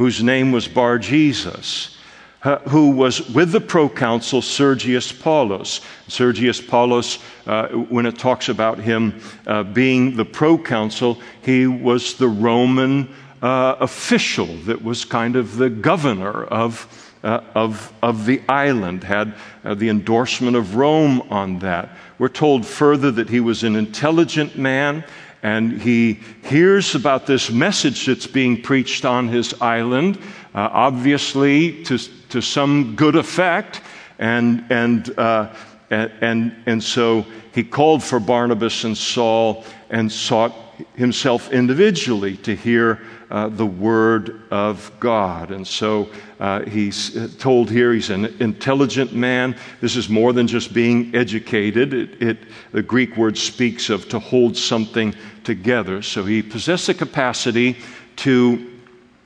[0.00, 1.98] whose name was Bar Jesus,
[2.42, 5.82] uh, who was with the proconsul Sergius Paulus.
[6.08, 12.28] Sergius Paulus, uh, when it talks about him uh, being the proconsul, he was the
[12.28, 17.06] Roman uh, official that was kind of the governor of.
[17.22, 21.94] Uh, of, of the island, had uh, the endorsement of Rome on that.
[22.18, 25.04] We're told further that he was an intelligent man
[25.42, 30.18] and he hears about this message that's being preached on his island,
[30.54, 33.80] uh, obviously to, to some good effect.
[34.18, 35.54] And, and, uh,
[35.90, 37.24] and, and so
[37.54, 40.54] he called for Barnabas and Saul and sought
[40.94, 45.50] himself individually to hear uh, the word of God.
[45.50, 49.56] And so uh, he's uh, told here he's an intelligent man.
[49.80, 51.94] This is more than just being educated.
[51.94, 52.38] It, it,
[52.72, 55.14] the Greek word speaks of to hold something
[55.44, 56.02] together.
[56.02, 57.76] So he possessed the capacity
[58.16, 58.70] to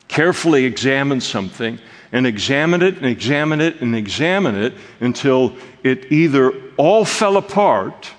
[0.09, 1.79] carefully examine something
[2.13, 8.11] and examine it and examine it and examine it until it either all fell apart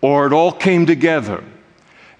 [0.00, 1.42] or it all came together.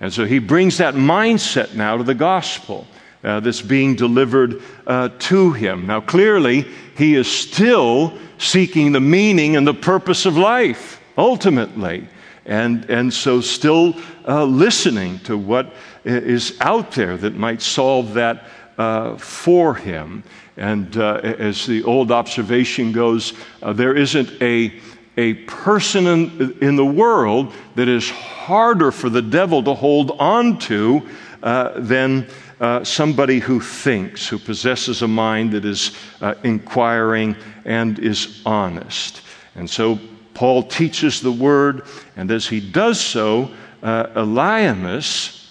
[0.00, 2.86] And so he brings that mindset now to the gospel
[3.22, 5.86] uh, that's being delivered uh, to him.
[5.86, 12.08] Now, clearly, he is still seeking the meaning and the purpose of life, ultimately.
[12.44, 13.94] And, and so, still
[14.26, 15.72] uh, listening to what
[16.04, 20.24] is out there that might solve that uh, for him.
[20.56, 23.32] And uh, as the old observation goes,
[23.62, 24.80] uh, there isn't a
[25.16, 30.58] a person in, in the world that is harder for the devil to hold on
[30.58, 31.06] to
[31.42, 32.26] uh, than
[32.60, 39.20] uh, somebody who thinks, who possesses a mind that is uh, inquiring and is honest.
[39.54, 39.98] And so
[40.34, 41.82] Paul teaches the word,
[42.16, 43.50] and as he does so,
[43.82, 45.50] uh, Elymas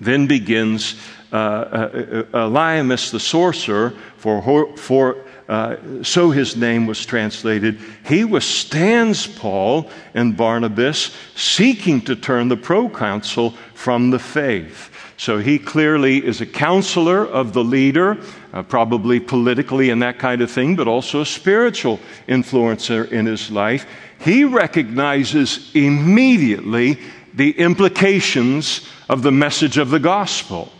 [0.00, 0.96] then begins.
[1.32, 7.78] Uh, uh, Elymas the sorcerer, for, for uh, so his name was translated.
[8.04, 14.90] He withstands Paul and Barnabas, seeking to turn the proconsul from the faith.
[15.18, 18.18] So he clearly is a counselor of the leader,
[18.52, 23.50] uh, probably politically and that kind of thing, but also a spiritual influencer in his
[23.50, 23.86] life.
[24.20, 26.98] He recognizes immediately
[27.32, 30.72] the implications of the message of the gospel.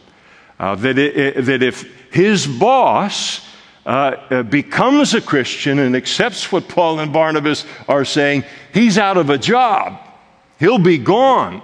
[0.58, 3.45] Uh, that, it, that if his boss
[3.86, 8.42] uh, uh, becomes a Christian and accepts what Paul and Barnabas are saying,
[8.74, 10.00] he's out of a job.
[10.58, 11.62] He'll be gone.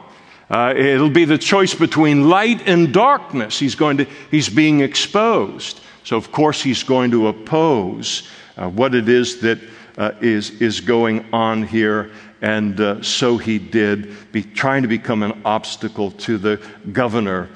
[0.49, 3.59] Uh, it'll be the choice between light and darkness.
[3.59, 5.81] He's, going to, he's being exposed.
[6.05, 9.59] So, of course, he's going to oppose uh, what it is that
[9.99, 12.13] uh, is is, going on here.
[12.41, 16.61] And so he did, be, trying to become an obstacle to the
[16.93, 17.51] governor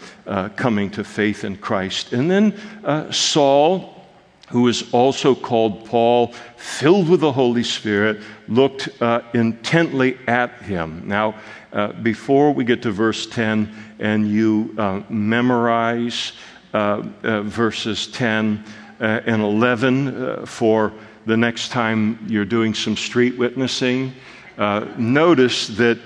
[0.54, 2.12] coming to faith in Christ.
[2.12, 3.95] And then Saul
[4.48, 11.02] who is also called Paul, filled with the Holy Spirit, looked uh, intently at him.
[11.06, 11.34] Now,
[11.72, 16.32] uh, before we get to verse 10 and you uh, memorize
[16.72, 18.64] uh, uh, verses 10
[19.00, 20.92] uh, and 11 for
[21.26, 24.12] the next time you're doing some street witnessing,
[24.96, 25.98] notice that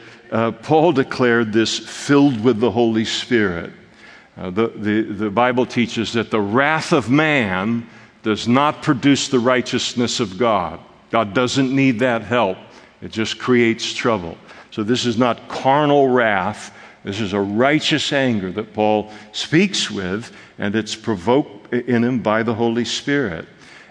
[0.63, 3.73] Paul declared this filled with the Holy Spirit.
[4.37, 7.87] the, the, the Bible teaches that the wrath of man
[8.23, 10.81] does not produce the righteousness of God.
[11.11, 12.59] God doesn't need that help,
[13.03, 14.37] it just creates trouble.
[14.71, 16.75] So, this is not carnal wrath.
[17.03, 22.43] This is a righteous anger that Paul speaks with, and it's provoked in him by
[22.43, 23.47] the Holy Spirit.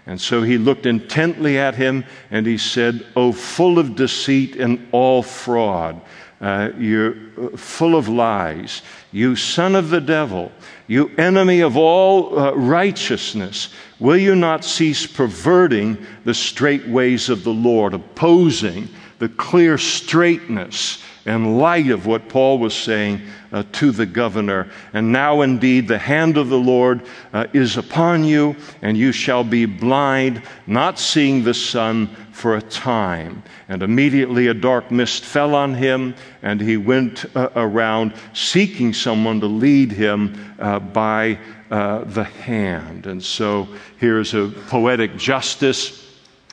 [0.05, 4.87] And so he looked intently at him and he said, Oh, full of deceit and
[4.91, 6.01] all fraud.
[6.41, 8.81] Uh, you're uh, full of lies.
[9.11, 10.51] You son of the devil,
[10.87, 13.69] you enemy of all uh, righteousness,
[13.99, 18.89] will you not cease perverting the straight ways of the Lord, opposing
[19.19, 24.69] the clear straightness and light of what Paul was saying uh, to the governor.
[24.93, 27.01] And now indeed the hand of the Lord
[27.33, 32.61] uh, is upon you, and you shall be blind, not seeing the sun for a
[32.61, 33.43] time.
[33.67, 39.39] And immediately a dark mist fell on him, and he went uh, around seeking someone
[39.41, 41.37] to lead him uh, by
[41.69, 43.07] uh, the hand.
[43.07, 43.67] And so
[43.97, 46.05] here's a poetic justice.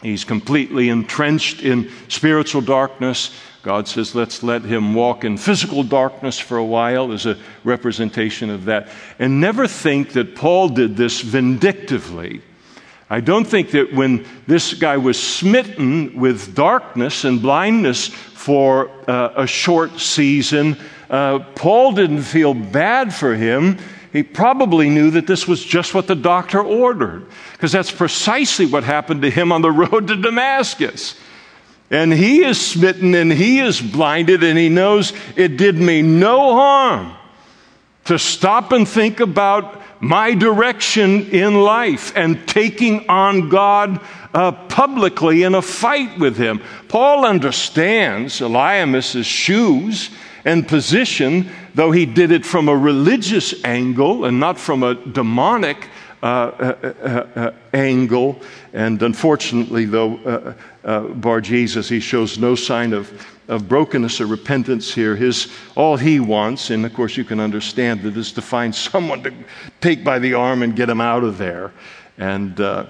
[0.03, 3.35] He's completely entrenched in spiritual darkness.
[3.67, 8.49] God says, let's let him walk in physical darkness for a while as a representation
[8.49, 8.87] of that.
[9.19, 12.43] And never think that Paul did this vindictively.
[13.11, 19.33] I don't think that when this guy was smitten with darkness and blindness for uh,
[19.35, 20.77] a short season,
[21.11, 23.79] uh, Paul didn't feel bad for him.
[24.12, 28.85] He probably knew that this was just what the doctor ordered, because that's precisely what
[28.85, 31.17] happened to him on the road to Damascus.
[31.91, 36.55] And he is smitten and he is blinded, and he knows it did me no
[36.55, 37.16] harm
[38.07, 44.01] to stop and think about my direction in life and taking on God
[44.34, 46.61] uh, publicly in a fight with him.
[46.89, 50.11] Paul understands Elymas's shoes
[50.45, 55.89] and position, though he did it from a religious angle and not from a demonic
[56.22, 58.41] uh, uh, uh, uh angle.
[58.72, 60.55] And unfortunately, though,
[60.87, 63.11] uh, Bar Jesus, he shows no sign of
[63.49, 65.14] of brokenness or repentance here.
[65.14, 69.22] His, all he wants, and of course you can understand that, is to find someone
[69.22, 69.32] to
[69.80, 71.72] take by the arm and get him out of there.
[72.18, 72.87] And uh,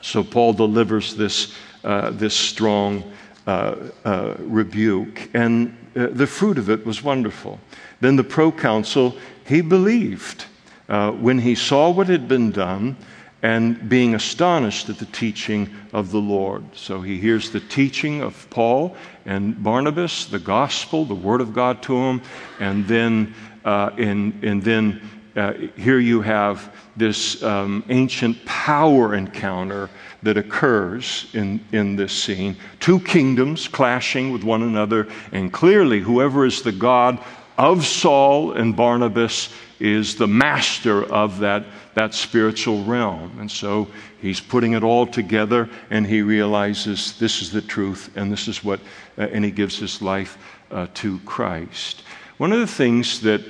[0.00, 1.54] so Paul delivers this,
[1.84, 3.12] uh, this strong
[3.46, 3.74] uh,
[4.04, 5.28] uh rebuke.
[5.34, 7.58] And the fruit of it was wonderful.
[8.00, 9.16] Then the proconsul,
[9.46, 10.46] he believed.
[10.86, 12.96] when he saw what had been done
[13.42, 16.64] and being astonished at the teaching of the Lord.
[16.76, 21.82] So he hears the teaching of Paul and Barnabas, the gospel, the word of God
[21.82, 22.22] to him,
[22.60, 23.34] and then,
[23.64, 25.00] uh, and, and then
[25.34, 29.88] uh, here you have this um, ancient power encounter
[30.22, 32.56] that occurs in, in this scene.
[32.80, 37.18] Two kingdoms clashing with one another, and clearly, whoever is the God
[37.58, 39.48] of Saul and Barnabas
[39.80, 41.64] is the master of that,
[41.94, 43.38] that spiritual realm.
[43.38, 43.88] And so
[44.20, 48.64] he's putting it all together, and he realizes this is the truth, and this is
[48.64, 48.80] what,
[49.18, 50.38] uh, and he gives his life
[50.70, 52.02] uh, to Christ.
[52.38, 53.42] One of the things that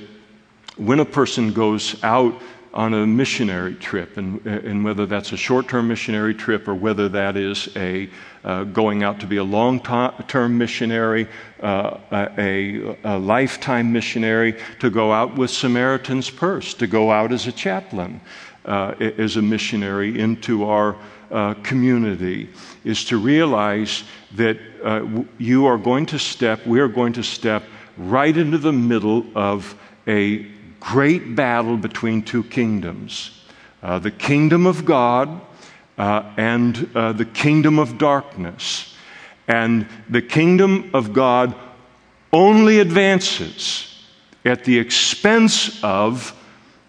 [0.77, 2.41] when a person goes out
[2.73, 7.07] on a missionary trip, and, and whether that's a short term missionary trip or whether
[7.09, 8.09] that is a
[8.43, 11.27] uh, going out to be a long term missionary,
[11.61, 17.47] uh, a, a, lifetime missionary, to go out with Samaritan's Purse, to go out as
[17.47, 18.19] a chaplain,
[18.65, 20.97] uh, as a missionary into our
[21.31, 22.49] uh, community,
[22.83, 24.03] is to realize
[24.35, 27.63] that uh, you are going to step, we are going to step
[27.97, 29.75] right into the middle of
[30.07, 30.52] a
[30.83, 33.39] great battle between two kingdoms
[33.81, 35.41] uh, the kingdom of God
[35.97, 38.95] uh, and uh, the kingdom of darkness.
[39.45, 41.53] And the kingdom of God
[42.31, 44.05] only advances
[44.45, 46.33] at the expense of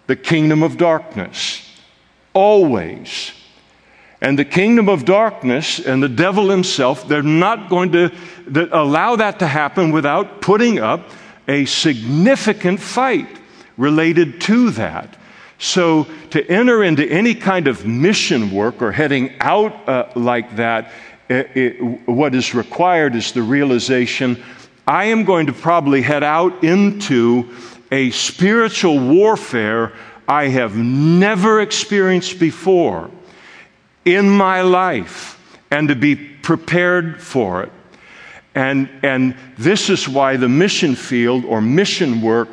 [0.06, 1.68] the kingdom of darkness.
[2.32, 3.32] Always.
[4.20, 8.12] And the kingdom of darkness and the devil himself, they're not going to
[8.70, 11.10] allow that to happen without putting up
[11.48, 13.40] a significant fight
[13.76, 15.16] related to that.
[15.58, 20.92] So, to enter into any kind of mission work or heading out uh, like that,
[21.28, 24.42] it, it, what is required is the realization
[24.86, 27.54] I am going to probably head out into
[27.90, 29.92] a spiritual warfare
[30.28, 33.10] I have never experienced before
[34.04, 37.72] in my life and to be prepared for it.
[38.54, 42.48] And, and this is why the mission field or mission work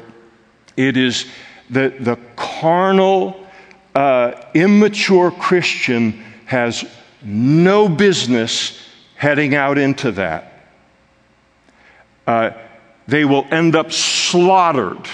[0.77, 1.25] it is
[1.69, 3.47] the, the carnal,
[3.95, 6.85] uh, immature Christian has
[7.23, 8.77] no business
[9.15, 10.67] heading out into that.
[12.25, 12.51] Uh,
[13.07, 15.07] they will end up slaughtered.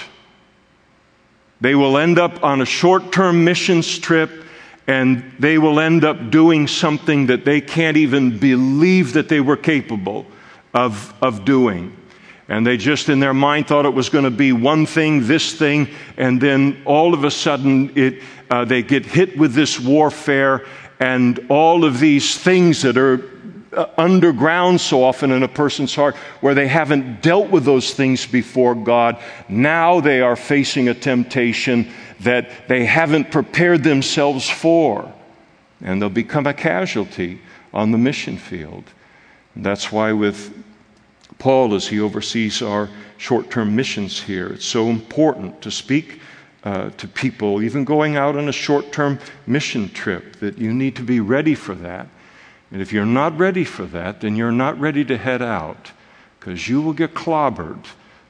[1.60, 4.44] They will end up on a short term missions trip
[4.86, 9.56] and they will end up doing something that they can't even believe that they were
[9.56, 10.26] capable
[10.72, 11.94] of, of doing.
[12.48, 15.52] And they just in their mind thought it was going to be one thing, this
[15.52, 20.64] thing, and then all of a sudden it, uh, they get hit with this warfare
[20.98, 23.22] and all of these things that are
[23.72, 28.26] uh, underground so often in a person's heart where they haven't dealt with those things
[28.26, 29.22] before God.
[29.48, 31.90] Now they are facing a temptation
[32.20, 35.12] that they haven't prepared themselves for.
[35.82, 37.40] And they'll become a casualty
[37.72, 38.84] on the mission field.
[39.54, 40.52] That's why, with
[41.38, 44.48] Paul as he oversees our short term missions here.
[44.48, 46.20] It's so important to speak
[46.64, 50.96] uh, to people, even going out on a short term mission trip, that you need
[50.96, 52.08] to be ready for that.
[52.70, 55.92] And if you're not ready for that, then you're not ready to head out
[56.38, 57.84] because you will get clobbered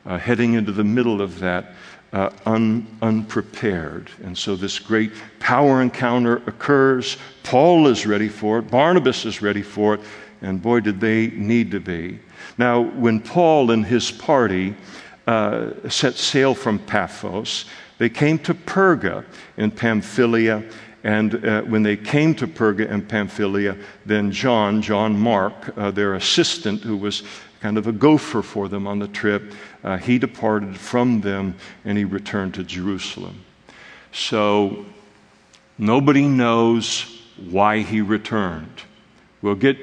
[0.06, 1.74] uh, heading into the middle of that
[2.12, 4.10] uh, un, unprepared.
[4.22, 7.16] And so this great power encounter occurs.
[7.42, 10.00] Paul is ready for it, Barnabas is ready for it,
[10.40, 12.18] and boy, did they need to be.
[12.56, 14.74] Now, when Paul and his party
[15.26, 17.66] uh, set sail from Paphos,
[17.98, 19.24] they came to Perga
[19.56, 20.64] in Pamphylia.
[21.04, 23.76] And uh, when they came to Perga and Pamphylia,
[24.06, 27.22] then John, John Mark, uh, their assistant, who was
[27.60, 29.52] kind of a gopher for them on the trip,
[29.84, 33.44] uh, he departed from them and he returned to Jerusalem.
[34.12, 34.86] So
[35.76, 37.20] nobody knows
[37.50, 38.82] why he returned.
[39.42, 39.76] We'll get,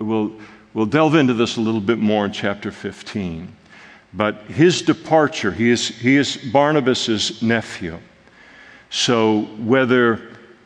[0.00, 0.32] we'll,
[0.74, 3.56] We'll delve into this a little bit more in chapter 15.
[4.12, 8.00] But his departure, he is, he is Barnabas' nephew.
[8.90, 10.20] So whether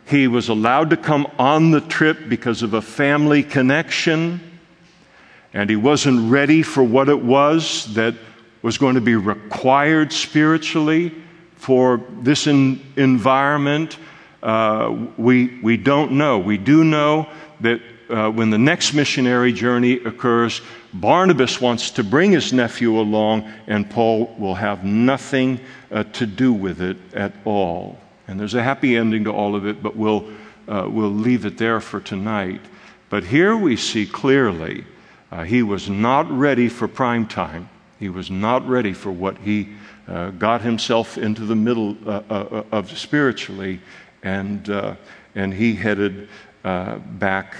[0.06, 4.40] he was allowed to come on the trip because of a family connection
[5.52, 8.14] and he wasn't ready for what it was that
[8.62, 11.14] was going to be required spiritually
[11.54, 13.98] for this in, environment,
[14.42, 16.38] uh, we, we don't know.
[16.38, 17.28] We do know
[17.60, 17.80] that
[18.10, 20.60] uh, when the next missionary journey occurs,
[20.94, 26.52] Barnabas wants to bring his nephew along, and Paul will have nothing uh, to do
[26.52, 27.98] with it at all.
[28.26, 30.28] And there's a happy ending to all of it, but we'll,
[30.66, 32.60] uh, we'll leave it there for tonight.
[33.10, 34.84] But here we see clearly
[35.30, 37.68] uh, he was not ready for prime time.
[37.98, 39.70] He was not ready for what he
[40.06, 43.80] uh, got himself into the middle uh, of spiritually,
[44.22, 44.68] and,
[45.34, 46.28] and he headed
[46.62, 47.56] back,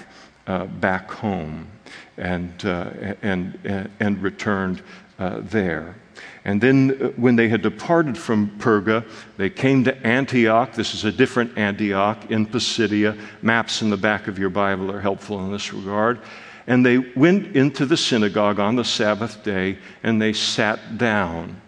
[0.49, 1.68] uh, back home
[2.16, 4.82] and, uh, and, uh, and returned
[5.18, 5.94] uh, there.
[6.44, 9.05] And then, when they had departed from Perga,
[9.36, 10.72] they came to Antioch.
[10.72, 13.16] This is a different Antioch in Pisidia.
[13.42, 16.20] Maps in the back of your Bible are helpful in this regard.
[16.66, 21.61] And they went into the synagogue on the Sabbath day and they sat down.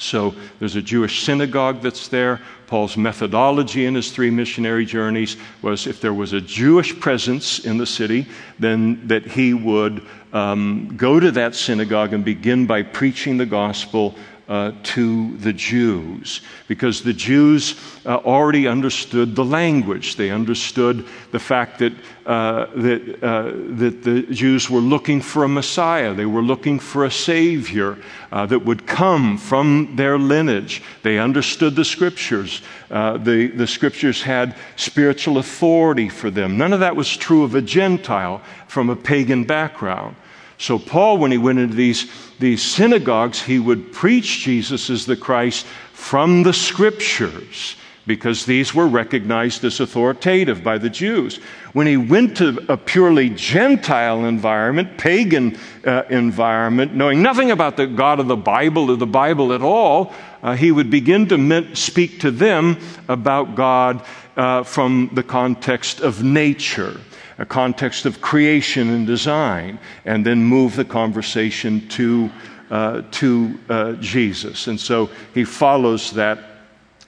[0.00, 2.40] So there's a Jewish synagogue that's there.
[2.66, 7.78] Paul's methodology in his three missionary journeys was if there was a Jewish presence in
[7.78, 8.26] the city,
[8.58, 14.14] then that he would um, go to that synagogue and begin by preaching the gospel
[14.50, 20.16] uh, to the Jews because the Jews uh, already understood the language.
[20.16, 21.92] They understood the fact that,
[22.26, 27.04] uh, that, uh, that the Jews were looking for a Messiah, they were looking for
[27.04, 27.96] a Savior
[28.32, 30.82] uh, that would come from their lineage.
[31.04, 32.60] They understood the Scriptures.
[32.90, 36.58] Uh, the, the Scriptures had spiritual authority for them.
[36.58, 40.16] None of that was true of a Gentile from a pagan background.
[40.60, 42.06] So, Paul, when he went into these,
[42.38, 48.86] these synagogues, he would preach Jesus as the Christ from the scriptures because these were
[48.86, 51.36] recognized as authoritative by the Jews.
[51.72, 55.56] When he went to a purely Gentile environment, pagan
[55.86, 60.12] uh, environment, knowing nothing about the God of the Bible or the Bible at all,
[60.42, 64.04] uh, he would begin to speak to them about God
[64.36, 67.00] uh, from the context of nature
[67.40, 72.30] a context of creation and design, and then move the conversation to,
[72.70, 74.66] uh, to uh, Jesus.
[74.66, 76.38] And so he follows that,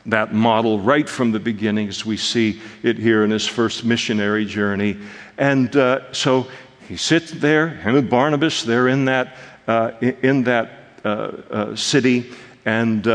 [0.06, 4.46] that model right from the beginning as we see it here in his first missionary
[4.46, 4.96] journey.
[5.36, 6.46] And uh, so
[6.88, 9.36] he sits there, him and Barnabas, they're in that,
[9.68, 10.70] uh, in that
[11.04, 12.32] uh, uh, city,
[12.64, 13.06] and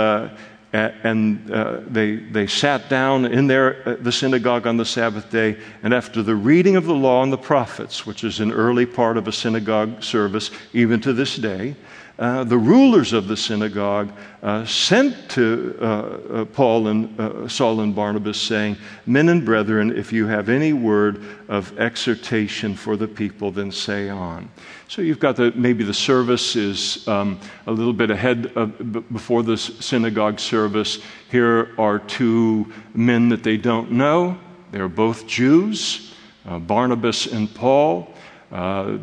[0.73, 5.57] and uh, they, they sat down in their, uh, the synagogue on the Sabbath day,
[5.81, 9.17] and after the reading of the law and the prophets, which is an early part
[9.17, 11.75] of a synagogue service, even to this day,
[12.19, 14.11] uh, the rulers of the synagogue
[14.41, 19.95] uh, sent to uh, uh Paul and uh, Saul and Barnabas, saying, Men and brethren,
[19.95, 24.49] if you have any word of exhortation for the people, then say on.
[24.87, 29.43] So you've got the, maybe the service is um, a little bit ahead of, before
[29.43, 30.97] the synagogue service.
[31.29, 34.39] Here are two men that they don't know.
[34.71, 36.15] They're both Jews,
[36.45, 38.11] Barnabas and Paul.
[38.49, 38.95] Paul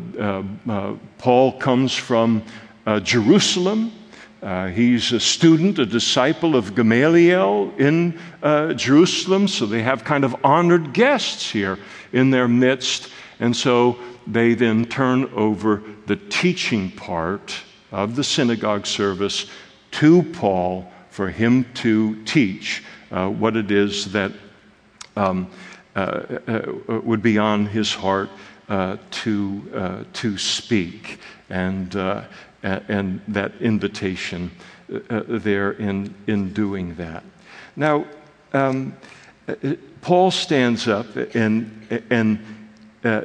[1.59, 2.43] comes from
[2.85, 3.91] uh, Jerusalem.
[4.41, 10.23] Uh, he's a student, a disciple of Gamaliel in uh, Jerusalem, so they have kind
[10.23, 11.79] of honored guests here
[12.13, 13.09] in their midst.
[13.39, 17.55] And so they then turn over the teaching part
[17.91, 19.47] of the synagogue service
[19.91, 24.31] to Paul for him to teach uh, what it is that
[25.15, 25.49] um,
[25.95, 28.29] uh, uh, would be on his heart
[29.11, 31.19] to, to speak.
[31.49, 31.95] And
[32.65, 34.51] and that invitation
[34.91, 37.23] uh, uh, there in, in doing that.
[37.75, 38.05] Now,
[38.53, 38.95] um,
[39.47, 39.55] uh,
[40.01, 42.39] Paul stands up and, and,
[43.03, 43.21] uh,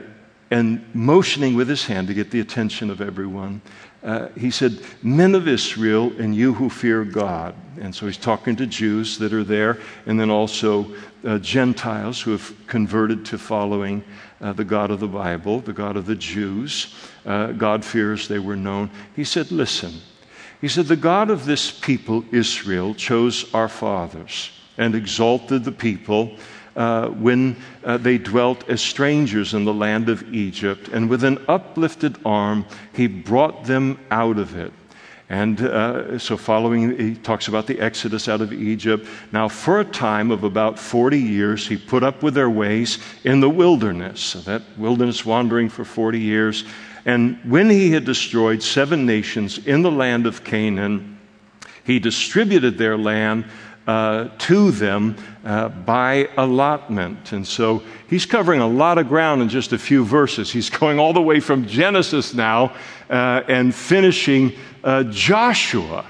[0.50, 3.60] and motioning with his hand to get the attention of everyone,
[4.02, 7.54] uh, he said, Men of Israel and you who fear God.
[7.80, 10.86] And so he's talking to Jews that are there, and then also
[11.24, 14.02] uh, Gentiles who have converted to following
[14.40, 16.94] uh, the God of the Bible, the God of the Jews.
[17.24, 18.90] Uh, God fears they were known.
[19.14, 19.94] He said, Listen.
[20.60, 26.36] He said, The God of this people, Israel, chose our fathers and exalted the people
[26.76, 31.44] uh, when uh, they dwelt as strangers in the land of Egypt, and with an
[31.48, 34.72] uplifted arm, he brought them out of it.
[35.30, 39.06] And uh, so, following, he talks about the exodus out of Egypt.
[39.30, 43.38] Now, for a time of about 40 years, he put up with their ways in
[43.38, 44.32] the wilderness.
[44.32, 46.64] That wilderness wandering for 40 years.
[47.06, 51.20] And when he had destroyed seven nations in the land of Canaan,
[51.84, 53.44] he distributed their land
[53.86, 57.32] uh, to them uh, by allotment.
[57.32, 60.50] And so he's covering a lot of ground in just a few verses.
[60.50, 62.74] He's going all the way from Genesis now
[63.08, 64.52] uh, and finishing
[64.84, 66.06] uh, Joshua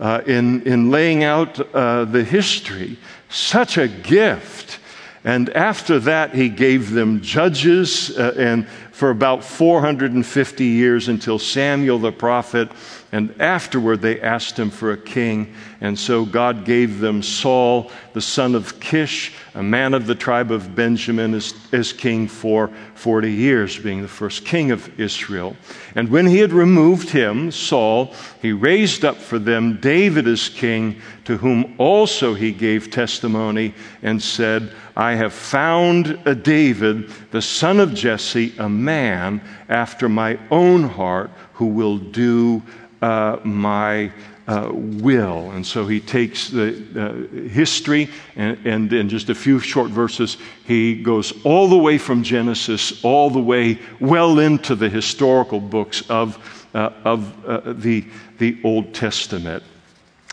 [0.00, 2.98] uh, in, in laying out uh, the history.
[3.28, 4.80] Such a gift.
[5.24, 12.12] And after that, he gave them judges, and for about 450 years until Samuel the
[12.12, 12.68] prophet.
[13.14, 15.54] And afterward, they asked him for a king.
[15.80, 20.50] And so God gave them Saul, the son of Kish, a man of the tribe
[20.50, 25.56] of Benjamin, as, as king for 40 years, being the first king of Israel.
[25.94, 28.12] And when he had removed him, Saul,
[28.42, 34.20] he raised up for them David as king, to whom also he gave testimony and
[34.20, 40.82] said, I have found a David, the son of Jesse, a man after my own
[40.82, 42.60] heart, who will do
[43.04, 44.10] uh, my
[44.48, 45.50] uh, will.
[45.50, 50.38] And so he takes the uh, history, and, and in just a few short verses,
[50.64, 56.08] he goes all the way from Genesis, all the way well into the historical books
[56.08, 58.06] of, uh, of uh, the,
[58.38, 59.62] the Old Testament.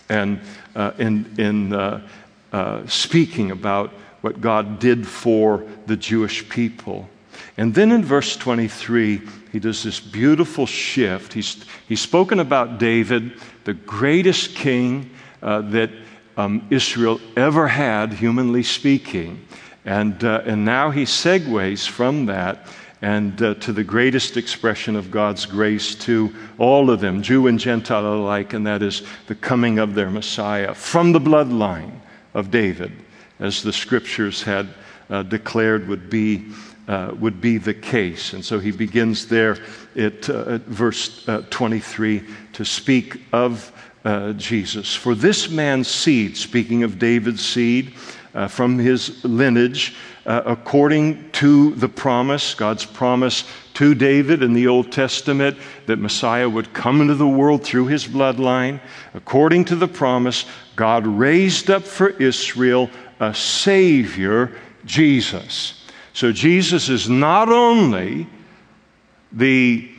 [0.07, 0.39] And
[0.73, 3.91] uh, in, in speaking about
[4.21, 7.09] what God did for the Jewish people.
[7.57, 9.21] And then in verse 23,
[9.51, 11.33] he does this beautiful shift.
[11.33, 15.91] He's, he's spoken about David, the greatest king uh, that
[16.37, 19.45] um, Israel ever had, humanly speaking.
[19.85, 22.67] And, uh, and now he segues from that
[23.01, 27.59] and uh, to the greatest expression of God's grace to all of them, Jew and
[27.59, 31.99] Gentile alike, and that is the coming of their Messiah from the bloodline
[32.35, 32.91] of David
[33.39, 34.69] as the scriptures had
[35.09, 36.45] uh, declared would be,
[36.91, 38.33] uh, would be the case.
[38.33, 39.57] And so he begins there
[39.95, 42.21] at, uh, at verse uh, 23
[42.51, 43.71] to speak of
[44.03, 44.93] uh, Jesus.
[44.93, 47.93] For this man's seed, speaking of David's seed,
[48.33, 54.91] uh, from his lineage, according to the promise, God's promise to David in the Old
[54.91, 58.79] Testament that Messiah would come into the world through his bloodline.
[59.13, 62.89] According to the promise, God raised up for Israel
[63.19, 65.80] a Savior, Jesus.
[66.13, 68.27] So Jesus is not only
[69.31, 69.89] the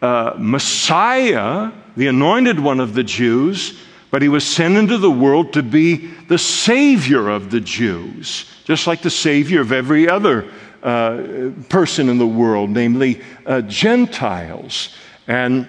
[0.00, 3.78] uh, Messiah, the anointed one of the Jews,
[4.10, 8.86] but he was sent into the world to be the Savior of the Jews, just
[8.86, 10.50] like the Savior of every other
[10.82, 14.94] uh, person in the world, namely uh, Gentiles.
[15.26, 15.66] And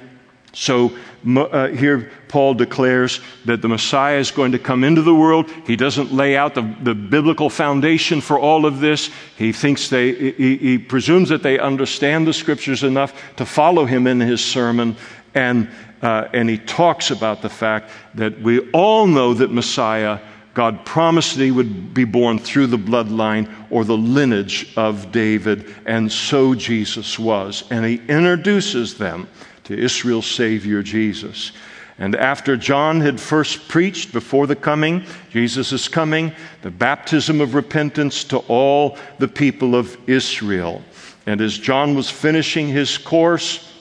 [0.51, 0.91] so
[1.26, 5.49] uh, here Paul declares that the Messiah is going to come into the world.
[5.65, 9.09] He doesn't lay out the, the biblical foundation for all of this.
[9.38, 14.07] He thinks they, he, he presumes that they understand the scriptures enough to follow him
[14.07, 14.97] in his sermon.
[15.34, 15.69] And,
[16.01, 20.19] uh, and he talks about the fact that we all know that Messiah,
[20.53, 25.74] God promised that he would be born through the bloodline or the lineage of David,
[25.86, 27.63] and so Jesus was.
[27.71, 29.28] And he introduces them
[29.66, 31.51] to Israel's Savior Jesus.
[31.99, 37.53] And after John had first preached before the coming, Jesus is coming, the baptism of
[37.53, 40.84] repentance to all the people of Israel.
[41.26, 43.72] And as John was finishing his course,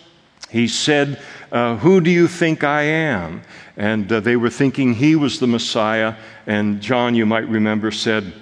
[0.51, 1.21] he said,
[1.51, 3.43] uh, Who do you think I am?
[3.77, 6.15] And uh, they were thinking he was the Messiah.
[6.47, 8.33] And John, you might remember, said,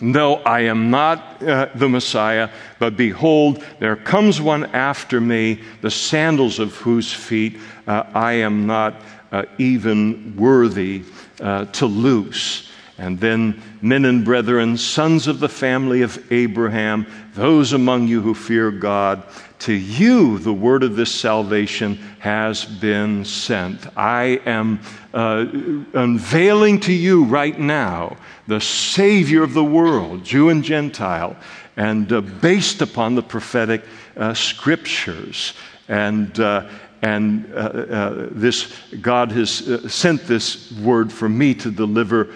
[0.00, 5.90] no, I am not uh, the Messiah, but behold, there comes one after me, the
[5.90, 11.04] sandals of whose feet uh, I am not uh, even worthy
[11.40, 12.70] uh, to loose.
[12.98, 18.34] And then, men and brethren, sons of the family of Abraham, those among you who
[18.34, 19.22] fear God,
[19.60, 23.86] to you the word of this salvation has been sent.
[23.96, 24.80] I am
[25.12, 25.46] uh,
[25.94, 28.16] unveiling to you right now
[28.46, 31.36] the Savior of the world, Jew and Gentile,
[31.76, 33.84] and uh, based upon the prophetic
[34.16, 35.54] uh, scriptures.
[35.88, 36.68] And, uh,
[37.02, 42.32] and uh, uh, this, God has uh, sent this word for me to deliver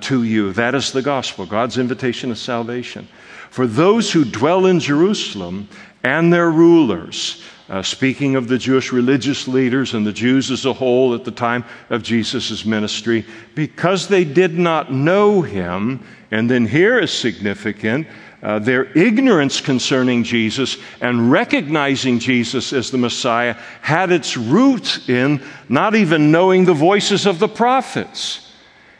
[0.00, 0.52] to you.
[0.54, 3.06] That is the gospel, God's invitation of salvation.
[3.50, 5.68] For those who dwell in Jerusalem
[6.04, 10.72] and their rulers, uh, speaking of the Jewish religious leaders and the Jews as a
[10.72, 16.66] whole at the time of Jesus' ministry, because they did not know him, and then
[16.66, 18.06] here is significant.
[18.40, 25.42] Uh, their ignorance concerning Jesus and recognizing Jesus as the Messiah had its roots in
[25.68, 28.52] not even knowing the voices of the prophets.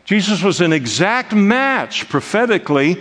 [0.05, 2.99] Jesus was an exact match prophetically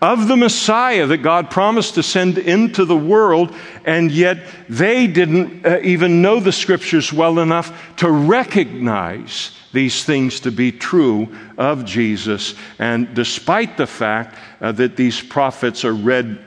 [0.00, 5.66] of the Messiah that God promised to send into the world, and yet they didn't
[5.66, 11.84] uh, even know the scriptures well enough to recognize these things to be true of
[11.84, 12.54] Jesus.
[12.78, 16.44] And despite the fact uh, that these prophets are read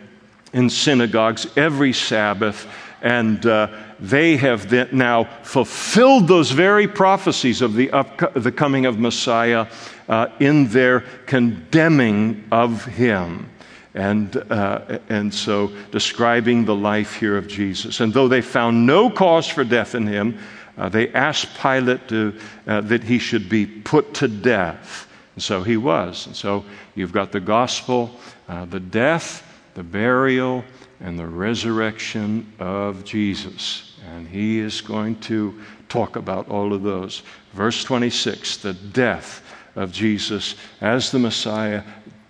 [0.53, 2.67] in synagogues every Sabbath,
[3.01, 3.67] and uh,
[3.99, 9.67] they have now fulfilled those very prophecies of the, up, the coming of Messiah
[10.07, 13.49] uh, in their condemning of him.
[13.93, 17.99] And, uh, and so describing the life here of Jesus.
[17.99, 20.37] And though they found no cause for death in him,
[20.77, 25.07] uh, they asked Pilate to, uh, that he should be put to death.
[25.35, 26.27] And so he was.
[26.27, 26.63] And so
[26.95, 28.15] you've got the gospel,
[28.47, 29.43] uh, the death,
[29.73, 30.63] the burial,
[31.01, 33.97] and the resurrection of Jesus.
[34.09, 37.23] And he is going to talk about all of those.
[37.53, 39.43] Verse 26 the death
[39.75, 41.83] of Jesus as the Messiah,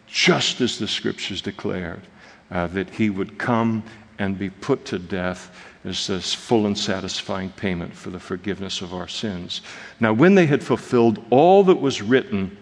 [0.07, 2.01] just as the scriptures declared
[2.49, 3.83] uh, that he would come
[4.19, 5.51] and be put to death
[5.83, 9.61] as this full and satisfying payment for the forgiveness of our sins.
[9.99, 12.55] Now, when they had fulfilled all that was written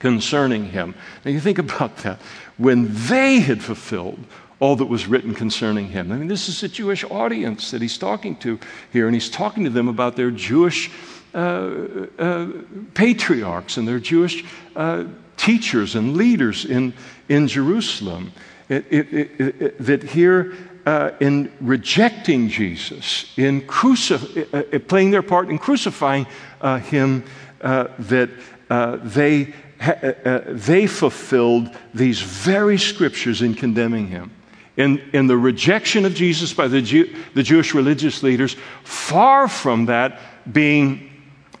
[0.00, 0.94] concerning him,
[1.24, 2.20] now you think about that.
[2.56, 4.18] When they had fulfilled
[4.60, 6.12] all that was written concerning him.
[6.12, 8.58] I mean, this is a Jewish audience that he's talking to
[8.92, 10.90] here, and he's talking to them about their Jewish
[11.34, 12.46] uh, uh,
[12.94, 14.44] patriarchs and their Jewish
[14.76, 15.04] uh,
[15.36, 16.94] teachers and leaders in,
[17.28, 18.32] in Jerusalem.
[18.68, 20.54] It, it, it, that here,
[20.86, 26.26] uh, in rejecting Jesus, in crucif- uh, uh, playing their part in crucifying
[26.82, 27.24] him,
[27.60, 28.30] that
[29.02, 29.52] they,
[30.46, 34.30] they fulfilled these very scriptures in condemning him
[34.76, 39.86] in, in the rejection of Jesus by the, Jew, the Jewish religious leaders, far from
[39.86, 40.20] that
[40.50, 41.10] being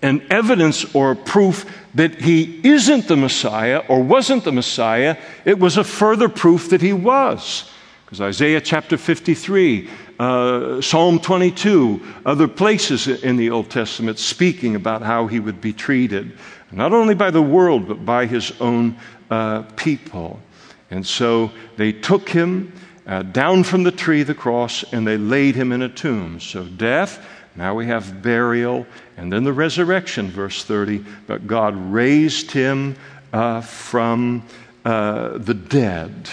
[0.02, 5.76] an evidence or proof that he isn't the Messiah or wasn't the Messiah, it was
[5.76, 7.70] a further proof that he was.
[8.04, 9.88] Because Isaiah chapter 53,
[10.18, 15.72] uh, Psalm 22, other places in the Old Testament speaking about how he would be
[15.72, 16.36] treated,
[16.70, 18.96] not only by the world, but by his own
[19.30, 20.40] uh, people.
[20.90, 22.72] And so they took him
[23.06, 26.40] uh, down from the tree, the cross, and they laid him in a tomb.
[26.40, 27.24] So, death,
[27.56, 28.86] now we have burial,
[29.16, 31.04] and then the resurrection, verse 30.
[31.26, 32.96] But God raised him
[33.32, 34.46] uh, from
[34.84, 36.30] uh, the dead.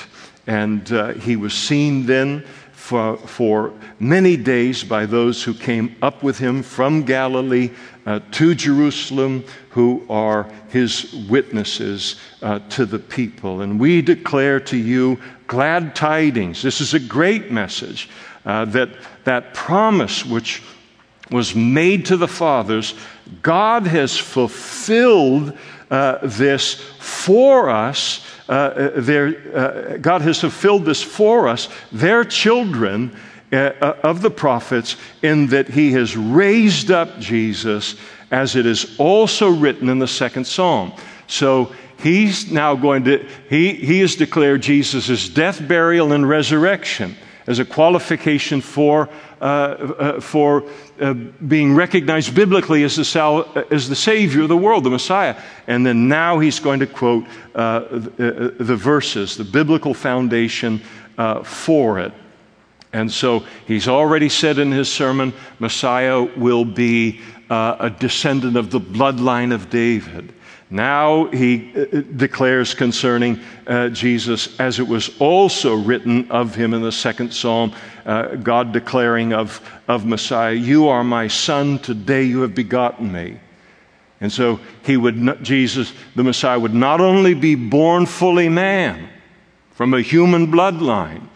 [0.48, 6.24] And uh, he was seen then for, for many days by those who came up
[6.24, 7.70] with him from Galilee
[8.06, 13.62] uh, to Jerusalem, who are his witnesses uh, to the people.
[13.62, 15.20] And we declare to you
[15.52, 16.62] glad tidings.
[16.62, 18.08] This is a great message
[18.46, 18.88] uh, that
[19.26, 20.64] that promise which
[21.30, 22.94] was made to the fathers,
[23.42, 25.58] God has fulfilled
[25.90, 28.26] uh, this for us.
[28.48, 33.14] Uh, uh their, uh, God has fulfilled this for us, their children
[33.52, 33.74] uh,
[34.04, 37.98] of the prophets, in that He has raised up Jesus,
[38.32, 40.94] as it is also written in the second psalm.
[41.28, 47.16] So he's now going to, he, he has declared Jesus' death, burial, and resurrection
[47.48, 49.10] as a qualification for,
[49.42, 50.64] uh, uh, for
[51.00, 55.36] uh, being recognized biblically as the, sal- as the Savior of the world, the Messiah.
[55.68, 57.26] And then now he's going to quote
[57.56, 60.82] uh, the, uh, the, verses, the biblical foundation
[61.18, 62.14] uh, for it.
[62.94, 68.80] And so he's already said in his sermon Messiah will be a descendant of the
[68.80, 70.34] bloodline of David.
[70.72, 76.82] Now he uh, declares concerning uh, Jesus, as it was also written of him in
[76.82, 77.74] the second psalm,
[78.06, 83.38] uh, God declaring of, of Messiah, You are my son, today you have begotten me.
[84.22, 89.10] And so he would, Jesus, the Messiah, would not only be born fully man
[89.72, 91.28] from a human bloodline,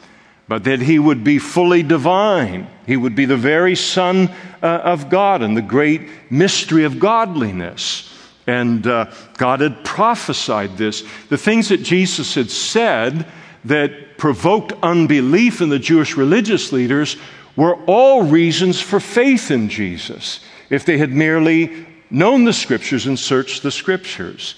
[0.48, 2.70] but that he would be fully divine.
[2.88, 4.30] He would be the very Son
[4.64, 8.15] uh, of God and the great mystery of godliness.
[8.48, 11.04] And uh, God had prophesied this.
[11.30, 13.26] The things that Jesus had said
[13.66, 17.18] that provoked unbelief in the Jewish religious leaders
[17.56, 23.18] were all reasons for faith in Jesus if they had merely known the scriptures and
[23.18, 24.56] searched the scriptures.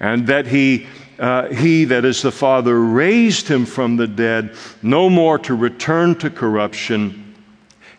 [0.00, 0.86] And that he,
[1.18, 6.14] uh, he, that is the Father, raised him from the dead, no more to return
[6.16, 7.25] to corruption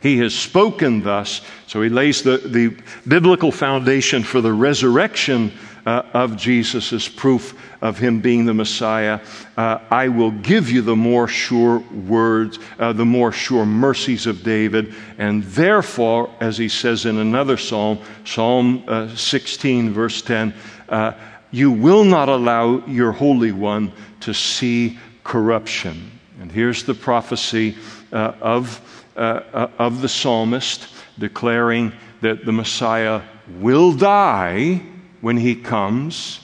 [0.01, 1.41] he has spoken thus.
[1.65, 2.77] So he lays the, the
[3.07, 5.51] biblical foundation for the resurrection
[5.85, 9.21] uh, of Jesus as proof of him being the Messiah.
[9.55, 14.43] Uh, I will give you the more sure words, uh, the more sure mercies of
[14.43, 14.93] David.
[15.17, 20.53] And therefore, as he says in another psalm, Psalm uh, 16, verse 10,
[20.89, 21.13] uh,
[21.51, 26.11] you will not allow your Holy One to see corruption.
[26.41, 27.77] And here's the prophecy
[28.11, 30.87] uh, of uh, uh, of the psalmist
[31.17, 31.91] declaring
[32.21, 33.21] that the Messiah
[33.59, 34.81] will die
[35.21, 36.39] when he comes,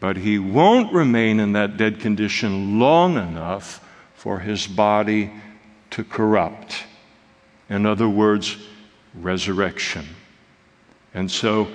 [0.00, 3.84] but he won't remain in that dead condition long enough
[4.14, 5.32] for his body
[5.90, 6.84] to corrupt.
[7.68, 8.56] In other words,
[9.14, 10.06] resurrection.
[11.14, 11.68] And so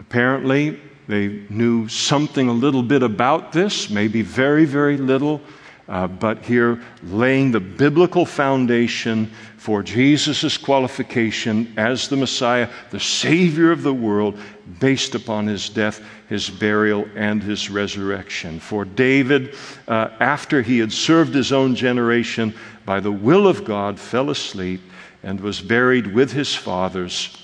[0.00, 5.40] apparently they knew something a little bit about this, maybe very, very little.
[5.88, 13.70] Uh, but here laying the biblical foundation for Jesus' qualification as the Messiah, the Savior
[13.70, 14.38] of the world,
[14.78, 18.60] based upon his death, his burial, and his resurrection.
[18.60, 19.54] For David,
[19.88, 22.54] uh, after he had served his own generation,
[22.84, 24.82] by the will of God, fell asleep
[25.22, 27.36] and was buried with his fathers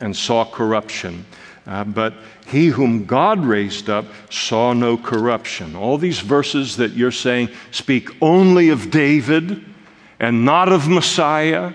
[0.00, 1.26] and saw corruption.
[1.68, 2.14] Uh, but
[2.46, 5.76] he whom God raised up saw no corruption.
[5.76, 9.66] All these verses that you're saying speak only of David
[10.18, 11.74] and not of Messiah.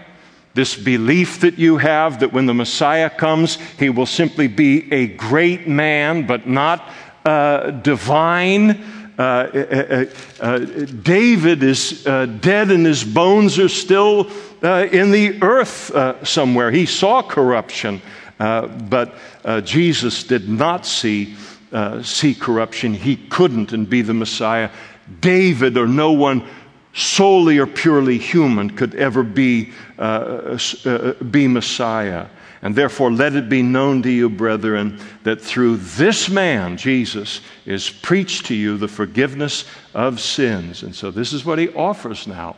[0.55, 5.07] This belief that you have that when the Messiah comes, he will simply be a
[5.07, 6.91] great man, but not
[7.23, 8.83] uh, divine.
[9.17, 10.05] Uh, uh,
[10.39, 14.27] uh, David is dead and his bones are still
[14.63, 16.71] in the earth somewhere.
[16.71, 18.01] He saw corruption.
[18.39, 19.15] But
[19.45, 21.35] uh, Jesus did not see,
[21.71, 22.93] uh, see corruption.
[22.93, 24.69] He couldn't and be the Messiah.
[25.19, 26.47] David or no one
[26.93, 32.27] solely or purely human could ever be, uh, uh, be Messiah.
[32.61, 37.89] And therefore, let it be known to you, brethren, that through this man, Jesus, is
[37.89, 40.83] preached to you the forgiveness of sins.
[40.83, 42.55] And so, this is what he offers now.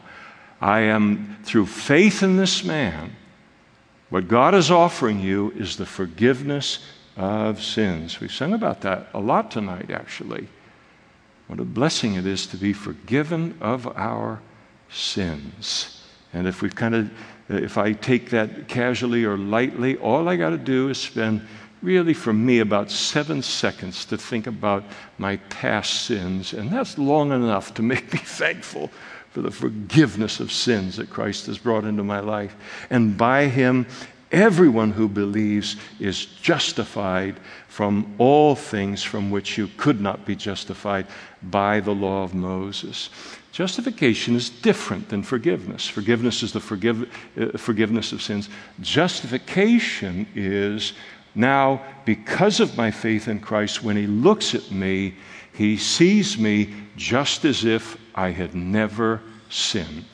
[0.62, 3.16] I am, through faith in this man,
[4.10, 6.80] what God is offering you is the forgiveness
[7.18, 8.20] of sins.
[8.20, 10.47] We sang about that a lot tonight, actually.
[11.47, 14.41] What a blessing it is to be forgiven of our
[14.89, 16.03] sins.
[16.34, 17.12] And if we kind of,
[17.49, 21.41] if I take that casually or lightly, all I got to do is spend
[21.82, 24.84] really for me about seven seconds to think about
[25.18, 26.53] my past sins.
[26.53, 28.91] And that's long enough to make me thankful
[29.36, 32.56] for the forgiveness of sins that Christ has brought into my life.
[32.90, 33.86] And by Him,
[34.32, 37.36] everyone who believes is justified
[37.68, 41.06] from all things from which you could not be justified
[41.44, 43.10] by the law of Moses.
[43.52, 45.86] Justification is different than forgiveness.
[45.86, 47.02] Forgiveness is the forgive,
[47.38, 48.48] uh, forgiveness of sins.
[48.80, 50.94] Justification is
[51.36, 55.16] now, because of my faith in Christ, when He looks at me,
[55.52, 60.06] He sees me just as if I had never sinned.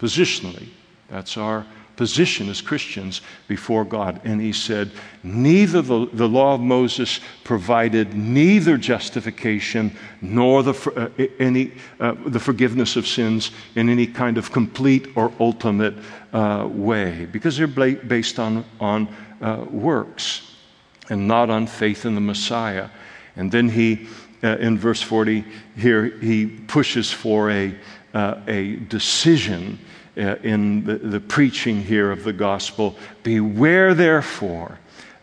[0.00, 0.68] Positionally,
[1.08, 1.66] that's our
[1.98, 4.20] position as Christians before God.
[4.22, 4.92] And he said,
[5.24, 12.38] Neither the, the law of Moses provided neither justification nor the, uh, any, uh, the
[12.38, 15.94] forgiveness of sins in any kind of complete or ultimate
[16.32, 19.08] uh, way, because they're based on, on
[19.42, 20.54] uh, works
[21.10, 22.88] and not on faith in the Messiah.
[23.34, 24.06] And then he,
[24.42, 25.44] uh, in verse 40
[25.76, 27.74] here, he pushes for a,
[28.14, 29.78] uh, a decision
[30.16, 32.96] uh, in the, the, preaching here of the gospel.
[33.22, 34.78] Beware, therefore,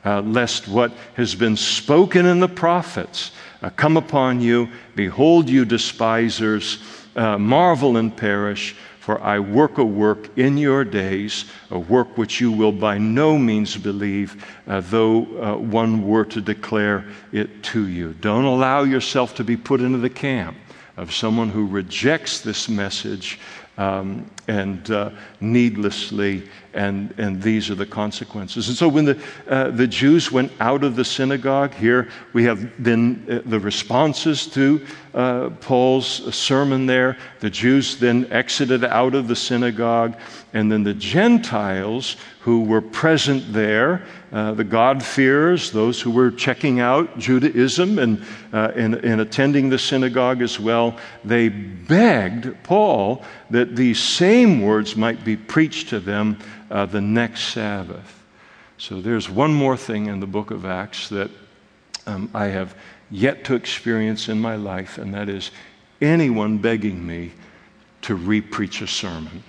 [0.05, 4.70] uh, lest what has been spoken in the prophets uh, come upon you.
[4.95, 6.80] Behold, you despisers,
[7.16, 8.76] uh, marvel and perish.
[9.06, 13.38] For I work a work in your days, a work which you will by no
[13.38, 18.14] means believe, uh, though uh, one were to declare it to you.
[18.14, 20.58] Don't allow yourself to be put into the camp
[20.97, 23.38] of someone who rejects this message
[23.78, 25.09] um, and uh,
[25.41, 28.67] needlessly, and, and these are the consequences.
[28.67, 32.71] And so when the, uh, the Jews went out of the synagogue, here we have
[32.82, 37.17] then uh, the responses to uh, Paul's sermon there.
[37.39, 40.15] The Jews then exited out of the synagogue,
[40.53, 44.05] and then the Gentiles who were present there,
[44.36, 48.21] uh, the God-fearers, those who were checking out Judaism and,
[48.51, 54.97] uh, and, and attending the synagogue as well, they begged Paul that these same words
[54.97, 56.38] might be preached to them
[56.69, 58.25] uh, the next Sabbath.
[58.77, 61.31] So there's one more thing in the book of Acts that
[62.05, 62.75] um, I have
[63.09, 65.51] yet to experience in my life, and that is
[66.01, 67.31] anyone begging me
[68.01, 69.43] to repreach a sermon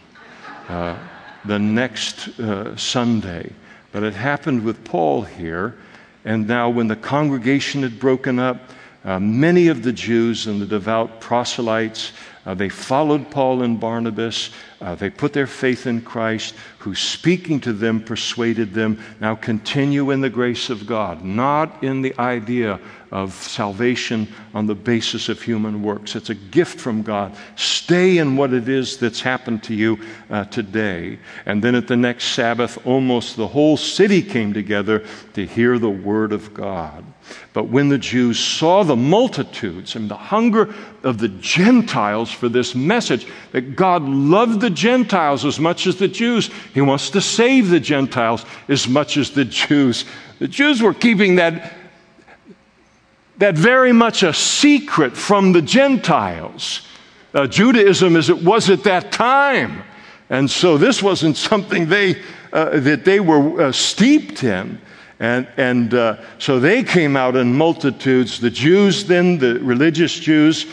[0.68, 0.96] uh,
[1.44, 3.50] the next uh, Sunday.
[3.96, 5.74] But it happened with Paul here,
[6.22, 8.58] and now when the congregation had broken up,
[9.06, 12.12] uh, many of the Jews and the devout proselytes
[12.46, 14.50] uh, they followed Paul and Barnabas.
[14.80, 19.02] Uh, they put their faith in Christ, who speaking to them persuaded them.
[19.20, 22.78] Now continue in the grace of God, not in the idea
[23.10, 26.14] of salvation on the basis of human works.
[26.14, 27.36] It's a gift from God.
[27.56, 29.98] Stay in what it is that's happened to you
[30.30, 31.18] uh, today.
[31.46, 35.04] And then at the next Sabbath, almost the whole city came together
[35.34, 37.04] to hear the word of God.
[37.52, 42.74] But when the Jews saw the multitudes and the hunger of the Gentiles for this
[42.74, 47.70] message, that God loved the Gentiles as much as the Jews, He wants to save
[47.70, 50.04] the Gentiles as much as the Jews.
[50.38, 51.72] The Jews were keeping that
[53.38, 56.80] that very much a secret from the Gentiles.
[57.36, 59.82] uh, Judaism as it was at that time.
[60.30, 62.22] And so this wasn't something they,
[62.52, 64.80] uh, that they were uh, steeped in.
[65.18, 68.38] And, and uh, so they came out in multitudes.
[68.38, 70.66] The Jews, then, the religious Jews,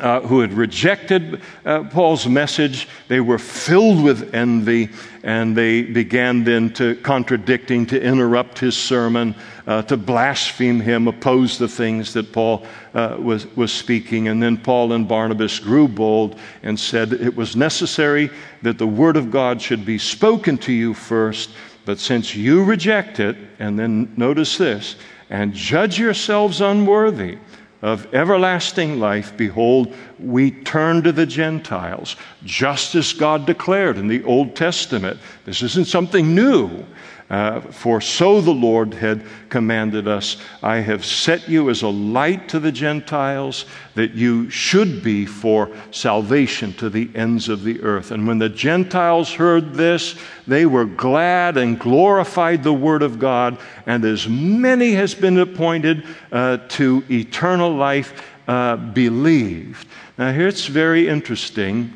[0.00, 2.88] uh, who had rejected uh, Paul's message.
[3.08, 4.88] They were filled with envy,
[5.22, 9.34] and they began then to contradicting, to interrupt his sermon,
[9.66, 12.64] uh, to blaspheme him, oppose the things that Paul
[12.94, 14.28] uh, was, was speaking.
[14.28, 18.30] And then Paul and Barnabas grew bold and said it was necessary
[18.62, 21.50] that the word of God should be spoken to you first,
[21.90, 24.94] but since you reject it, and then notice this,
[25.28, 27.36] and judge yourselves unworthy
[27.82, 32.14] of everlasting life, behold, we turn to the Gentiles,
[32.44, 35.18] just as God declared in the Old Testament.
[35.44, 36.86] This isn't something new.
[37.30, 42.48] Uh, for so the Lord had commanded us I have set you as a light
[42.48, 48.10] to the Gentiles, that you should be for salvation to the ends of the earth.
[48.10, 50.16] And when the Gentiles heard this,
[50.48, 56.04] they were glad and glorified the word of God, and as many has been appointed
[56.32, 59.86] uh, to eternal life uh, believed.
[60.18, 61.94] Now, here it's very interesting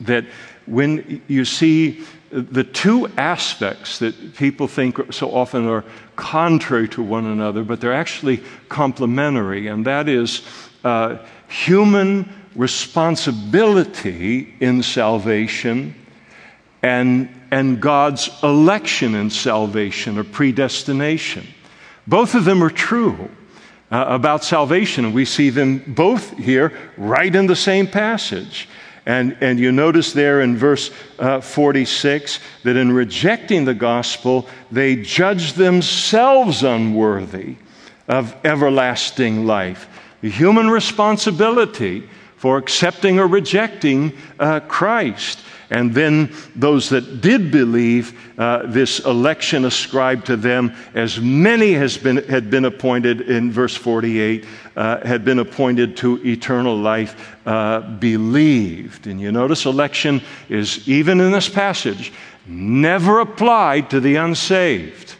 [0.00, 0.26] that
[0.66, 5.84] when you see the two aspects that people think so often are
[6.16, 10.42] contrary to one another, but they're actually complementary, and that is
[10.84, 11.18] uh,
[11.48, 15.94] human responsibility in salvation
[16.82, 21.46] and, and God's election in salvation or predestination.
[22.06, 23.30] Both of them are true.
[23.90, 28.68] Uh, about salvation, we see them both here right in the same passage.
[29.10, 34.94] And, and you notice there in verse uh, 46 that in rejecting the gospel, they
[34.94, 37.56] judge themselves unworthy
[38.06, 39.88] of everlasting life.
[40.20, 45.40] The human responsibility for accepting or rejecting uh, Christ.
[45.70, 51.98] And then those that did believe, uh, this election ascribed to them, as many has
[51.98, 54.46] been, had been appointed in verse 48,
[54.76, 59.06] uh, had been appointed to eternal life, uh, believed.
[59.06, 62.12] And you notice election is, even in this passage,
[62.46, 65.14] never applied to the unsaved,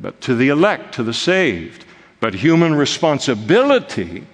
[0.00, 1.84] but to the elect, to the saved.
[2.20, 4.26] But human responsibility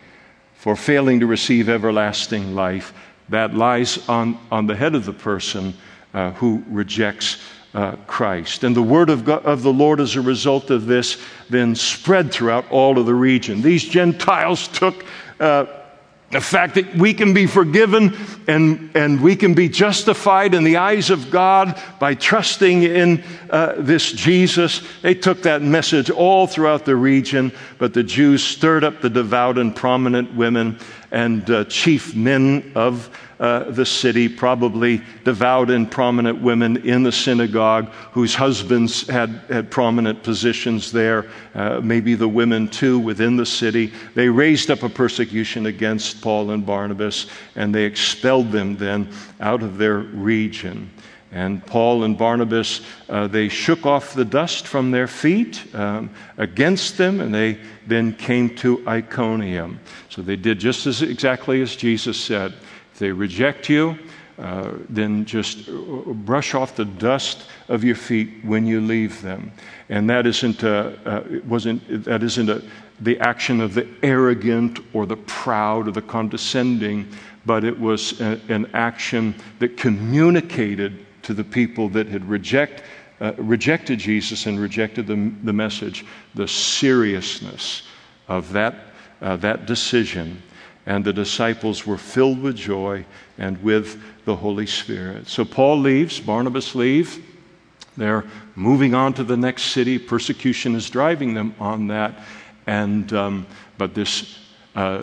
[0.54, 2.92] for failing to receive everlasting life
[3.28, 5.74] that lies on, on the head of the person
[6.14, 7.38] uh, who rejects
[7.74, 8.64] uh, Christ.
[8.64, 12.32] And the word of, God, of the Lord, as a result of this, then spread
[12.32, 13.62] throughout all of the region.
[13.62, 15.04] These Gentiles took
[15.38, 15.66] uh,
[16.30, 18.14] the fact that we can be forgiven
[18.46, 23.74] and, and we can be justified in the eyes of God by trusting in uh,
[23.78, 24.82] this Jesus.
[25.00, 29.56] They took that message all throughout the region, but the Jews stirred up the devout
[29.56, 30.78] and prominent women
[31.10, 33.08] and uh, chief men of
[33.40, 39.70] uh, the city, probably devout and prominent women in the synagogue whose husbands had, had
[39.70, 43.92] prominent positions there, uh, maybe the women too within the city.
[44.14, 49.08] They raised up a persecution against Paul and Barnabas, and they expelled them then
[49.40, 50.90] out of their region.
[51.30, 56.96] And Paul and Barnabas, uh, they shook off the dust from their feet um, against
[56.96, 59.78] them, and they then came to Iconium.
[60.08, 62.54] So they did just as exactly as Jesus said.
[62.98, 63.98] They reject you,
[64.38, 65.68] uh, then just
[66.24, 69.52] brush off the dust of your feet when you leave them.
[69.88, 72.62] And that isn't, a, uh, wasn't, that isn't a,
[73.00, 77.08] the action of the arrogant or the proud or the condescending,
[77.46, 82.82] but it was a, an action that communicated to the people that had reject,
[83.20, 86.04] uh, rejected Jesus and rejected the, the message
[86.34, 87.82] the seriousness
[88.28, 88.74] of that,
[89.20, 90.42] uh, that decision
[90.88, 93.04] and the disciples were filled with joy
[93.36, 95.28] and with the Holy Spirit.
[95.28, 97.22] So Paul leaves, Barnabas leave.
[97.98, 98.24] They're
[98.54, 99.98] moving on to the next city.
[99.98, 102.14] Persecution is driving them on that.
[102.66, 103.46] And, um,
[103.76, 104.38] but this
[104.74, 105.02] uh,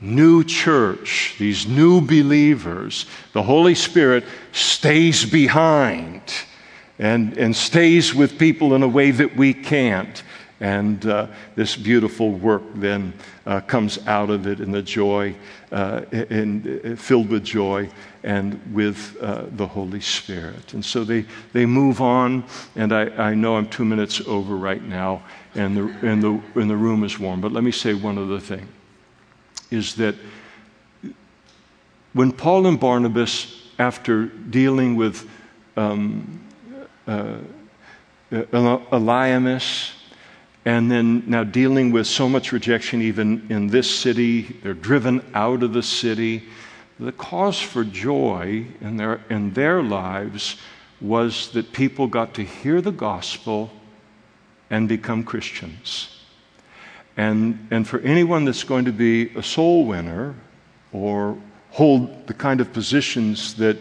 [0.00, 3.04] new church, these new believers,
[3.34, 6.22] the Holy Spirit stays behind
[6.98, 10.22] and, and stays with people in a way that we can't.
[10.60, 13.12] And uh, this beautiful work then
[13.44, 15.34] uh, comes out of it in the joy,
[15.70, 17.90] uh, uh, filled with joy
[18.22, 20.72] and with uh, the Holy Spirit.
[20.72, 24.82] And so they, they move on, and I, I know I'm two minutes over right
[24.82, 25.22] now,
[25.54, 27.40] and the, and, the, and the room is warm.
[27.40, 28.66] But let me say one other thing
[29.70, 30.14] is that
[32.14, 35.28] when Paul and Barnabas, after dealing with
[35.76, 36.40] um,
[37.06, 37.36] uh,
[38.32, 39.92] Elymas,
[40.66, 44.42] and then now dealing with so much rejection, even in this city.
[44.64, 46.42] They're driven out of the city.
[46.98, 50.56] the cause for joy in their, in their lives
[51.00, 53.70] was that people got to hear the gospel
[54.68, 56.18] and become Christians.
[57.16, 60.34] And, and for anyone that's going to be a soul winner
[60.92, 61.38] or
[61.70, 63.78] hold the kind of positions that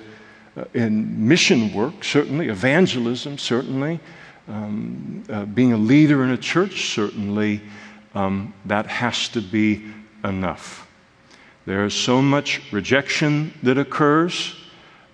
[0.56, 4.00] uh, in mission work, certainly, evangelism, certainly,
[4.48, 7.62] um, uh, being a leader in a church, certainly,
[8.14, 9.86] um, that has to be
[10.24, 10.88] enough.
[11.66, 14.56] There is so much rejection that occurs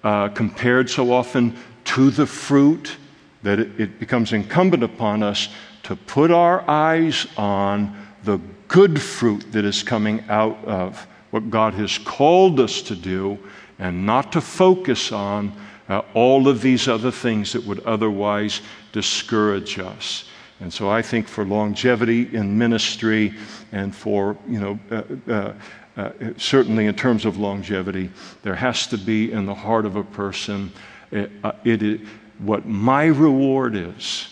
[0.04, 1.56] uh, compared so often
[1.86, 2.98] to the fruit
[3.44, 5.50] that it, it becomes incumbent upon us
[5.84, 11.74] to put our eyes on the good fruit that is coming out of what God
[11.76, 13.40] has called us to do
[13.80, 15.54] and not to focus on
[15.90, 20.26] uh, all of these other things that would otherwise discourage us.
[20.60, 23.34] And so I think for longevity in ministry
[23.72, 25.54] and for, you know, uh, uh,
[25.98, 28.12] uh, certainly in terms of longevity,
[28.44, 30.72] there has to be in the heart of a person
[31.14, 32.02] uh, uh, it, it,
[32.40, 34.28] what my reward is,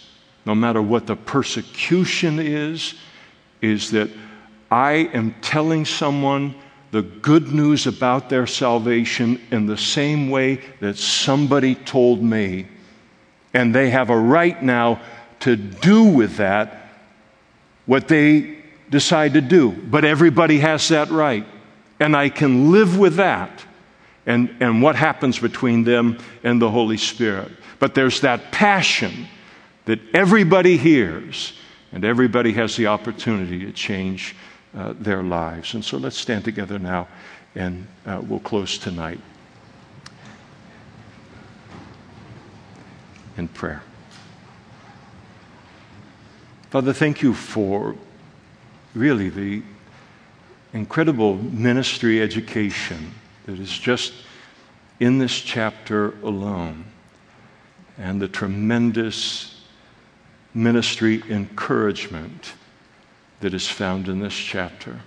[0.46, 2.96] no matter what the persecution is,
[3.62, 4.10] is that
[4.72, 6.56] I am telling someone
[6.92, 12.68] the good news about their salvation in the same way that somebody told me.
[13.54, 15.02] And they have a right now
[15.42, 16.90] to do with that
[17.86, 18.58] what they
[18.90, 19.72] decide to do.
[19.72, 21.46] But everybody has that right.
[22.00, 23.66] And I can live with that
[24.26, 27.52] and, and what happens between them and the Holy Spirit.
[27.80, 29.28] But there's that passion
[29.86, 31.54] that everybody hears,
[31.92, 34.36] and everybody has the opportunity to change
[34.78, 35.74] uh, their lives.
[35.74, 37.08] And so let's stand together now,
[37.56, 39.20] and uh, we'll close tonight
[43.40, 43.82] in prayer.
[46.70, 47.96] Father, thank you for
[48.94, 49.64] really the
[50.74, 53.12] incredible ministry education
[53.48, 54.14] that is just
[55.00, 56.84] in this chapter alone,
[57.98, 59.64] and the tremendous
[60.54, 62.54] ministry encouragement
[63.40, 65.00] that is found in this chapter.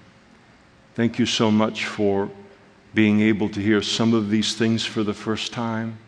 [0.95, 2.31] Thank you so much for
[2.95, 5.99] being able to hear some of these things for the first time,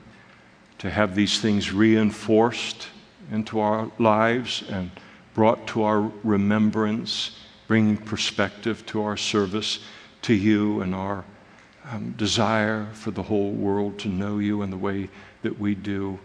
[0.85, 2.89] to have these things reinforced
[3.32, 4.90] into our lives and
[5.32, 9.78] brought to our remembrance, bringing perspective to our service
[10.20, 11.24] to you and our
[11.90, 15.09] um, desire for the whole world to know you in the way
[15.40, 16.19] that we do.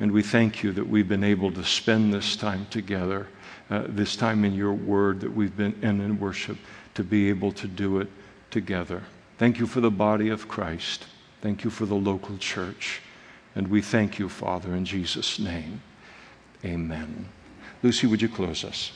[0.00, 3.28] And we thank you that we've been able to spend this time together,
[3.70, 6.58] uh, this time in your word that we've been in in worship,
[6.94, 8.08] to be able to do it
[8.50, 9.04] together.
[9.38, 11.06] Thank you for the body of Christ.
[11.42, 13.02] Thank you for the local church.
[13.60, 15.82] And we thank you, Father, in Jesus' name.
[16.64, 17.28] Amen.
[17.82, 18.90] Lucy, would you close us?